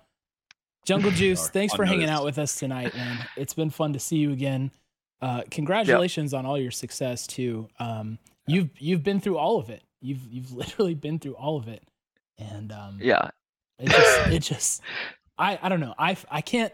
[0.85, 3.29] Jungle Juice, thanks for hanging out with us tonight, man.
[3.37, 4.71] It's been fun to see you again.
[5.21, 7.69] Uh congratulations on all your success too.
[7.79, 9.83] Um you've you've been through all of it.
[10.01, 11.83] You've you've literally been through all of it.
[12.39, 13.31] And um Yeah.
[13.79, 14.83] it just it just
[15.39, 15.95] I I don't know.
[15.99, 16.73] I I can't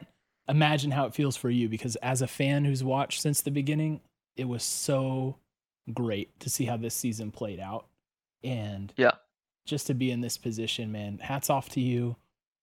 [0.48, 4.00] imagine how it feels for you because as a fan who's watched since the beginning,
[4.36, 5.36] it was so
[5.92, 7.86] great to see how this season played out.
[8.42, 9.12] And Yeah.
[9.64, 12.16] Just to be in this position, man, hats off to you.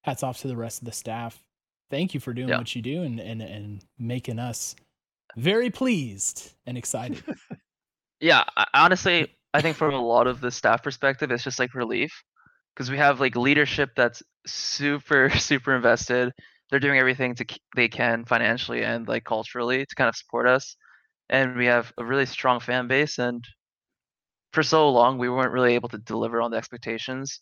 [0.03, 1.43] Hats off to the rest of the staff.
[1.89, 2.57] Thank you for doing Yeah.
[2.57, 4.75] what you do and and and making us
[5.37, 7.23] very pleased and excited.
[8.19, 8.43] Yeah,
[8.73, 12.11] honestly, I think from a lot of the staff perspective, it's just like relief
[12.75, 16.31] because we have like leadership that's super, super invested.
[16.69, 17.45] They're doing everything to
[17.75, 20.75] they can financially and like culturally to kind of support us,
[21.29, 23.17] and we have a really strong fan base.
[23.19, 23.43] And
[24.51, 27.41] for so long, we weren't really able to deliver on the expectations,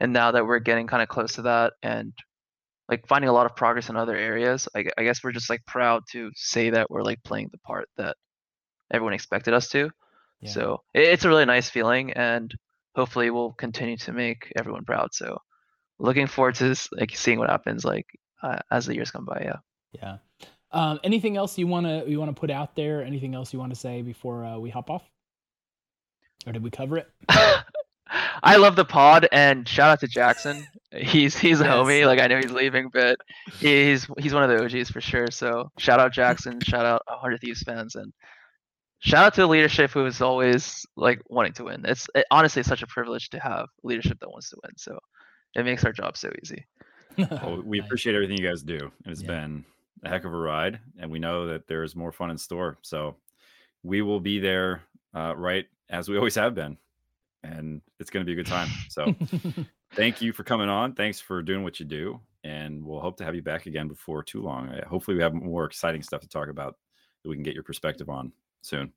[0.00, 2.12] and now that we're getting kind of close to that and
[2.88, 5.64] like finding a lot of progress in other areas, I, I guess we're just like
[5.66, 8.16] proud to say that we're like playing the part that
[8.92, 9.90] everyone expected us to.
[10.40, 10.50] Yeah.
[10.50, 12.52] So it, it's a really nice feeling, and
[12.94, 15.14] hopefully we'll continue to make everyone proud.
[15.14, 15.38] So
[15.98, 18.06] looking forward to this, like seeing what happens like
[18.42, 19.42] uh, as the years come by.
[19.44, 19.58] Yeah.
[19.92, 20.16] yeah.
[20.72, 23.02] Um, anything else you wanna you wanna put out there?
[23.02, 25.02] Anything else you want to say before uh, we hop off?
[26.46, 27.08] Or did we cover it?
[28.42, 30.64] I love the pod and shout out to Jackson.
[30.92, 31.72] He's he's a Yes.
[31.74, 32.06] homie.
[32.06, 33.18] Like I know he's leaving, but
[33.58, 35.30] he's he's one of the OGs for sure.
[35.30, 36.60] So shout out Jackson.
[36.60, 38.12] shout out 100 Thieves fans and
[39.00, 41.84] shout out to the leadership who is always like wanting to win.
[41.84, 44.72] It's it, honestly it's such a privilege to have leadership that wants to win.
[44.76, 44.98] So
[45.56, 46.64] it makes our job so easy.
[47.18, 48.78] Well, we appreciate everything you guys do.
[49.04, 49.28] and It's Yeah.
[49.28, 49.64] been
[50.04, 52.78] a heck of a ride, and we know that there's more fun in store.
[52.82, 53.16] So
[53.82, 54.82] we will be there,
[55.14, 56.76] uh, right as we always have been,
[57.42, 58.68] and it's going to be a good time.
[58.88, 59.14] So
[59.94, 60.94] thank you for coming on.
[60.94, 64.22] Thanks for doing what you do, and we'll hope to have you back again before
[64.22, 64.68] too long.
[64.68, 66.76] Uh, Hopefully, we have more exciting stuff to talk about
[67.22, 68.32] that we can get your perspective on
[68.62, 68.92] soon.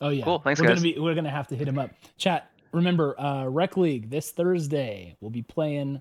[0.00, 0.24] Oh yeah.
[0.24, 0.82] Cool, thanks, we're guys.
[0.82, 1.90] gonna be we're gonna have to hit him up.
[2.16, 2.50] Chat.
[2.72, 5.16] Remember, uh, Rec League this Thursday.
[5.20, 6.00] We'll be playing.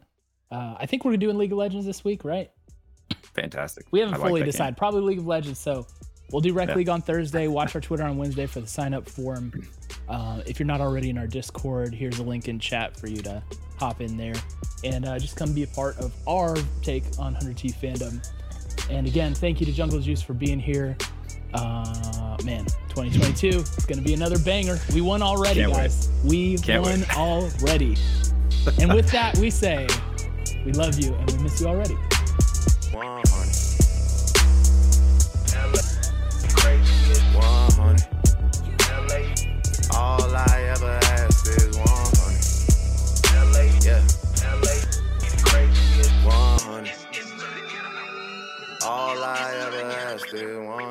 [0.49, 2.49] Uh, I think we're doing League of Legends this week, right?
[3.35, 3.85] Fantastic.
[3.91, 4.47] We haven't I like fully game.
[4.47, 4.77] decided.
[4.77, 5.59] Probably League of Legends.
[5.59, 5.85] So
[6.33, 6.75] we'll do Rec Yeah.
[6.75, 7.47] League on Thursday.
[7.47, 9.53] Watch our Twitter on Wednesday for the sign up form.
[10.09, 13.21] Uh, if you're not already in our Discord, here's a link in chat for you
[13.21, 13.41] to
[13.77, 14.35] hop in there
[14.83, 18.21] and uh, just come be a part of our take on 100T fandom.
[18.89, 20.97] And again, thank you to Jungle Juice for being here.
[21.53, 24.77] Uh, man, 2022 is going to be another banger.
[24.93, 25.77] We won already, Can't wait.
[25.77, 26.09] guys.
[26.25, 27.17] We Can't won wait.
[27.17, 27.95] already.
[28.81, 29.87] and with that, we say
[30.65, 31.95] we love you and we miss you already.
[50.33, 50.65] 100.
[50.65, 50.83] All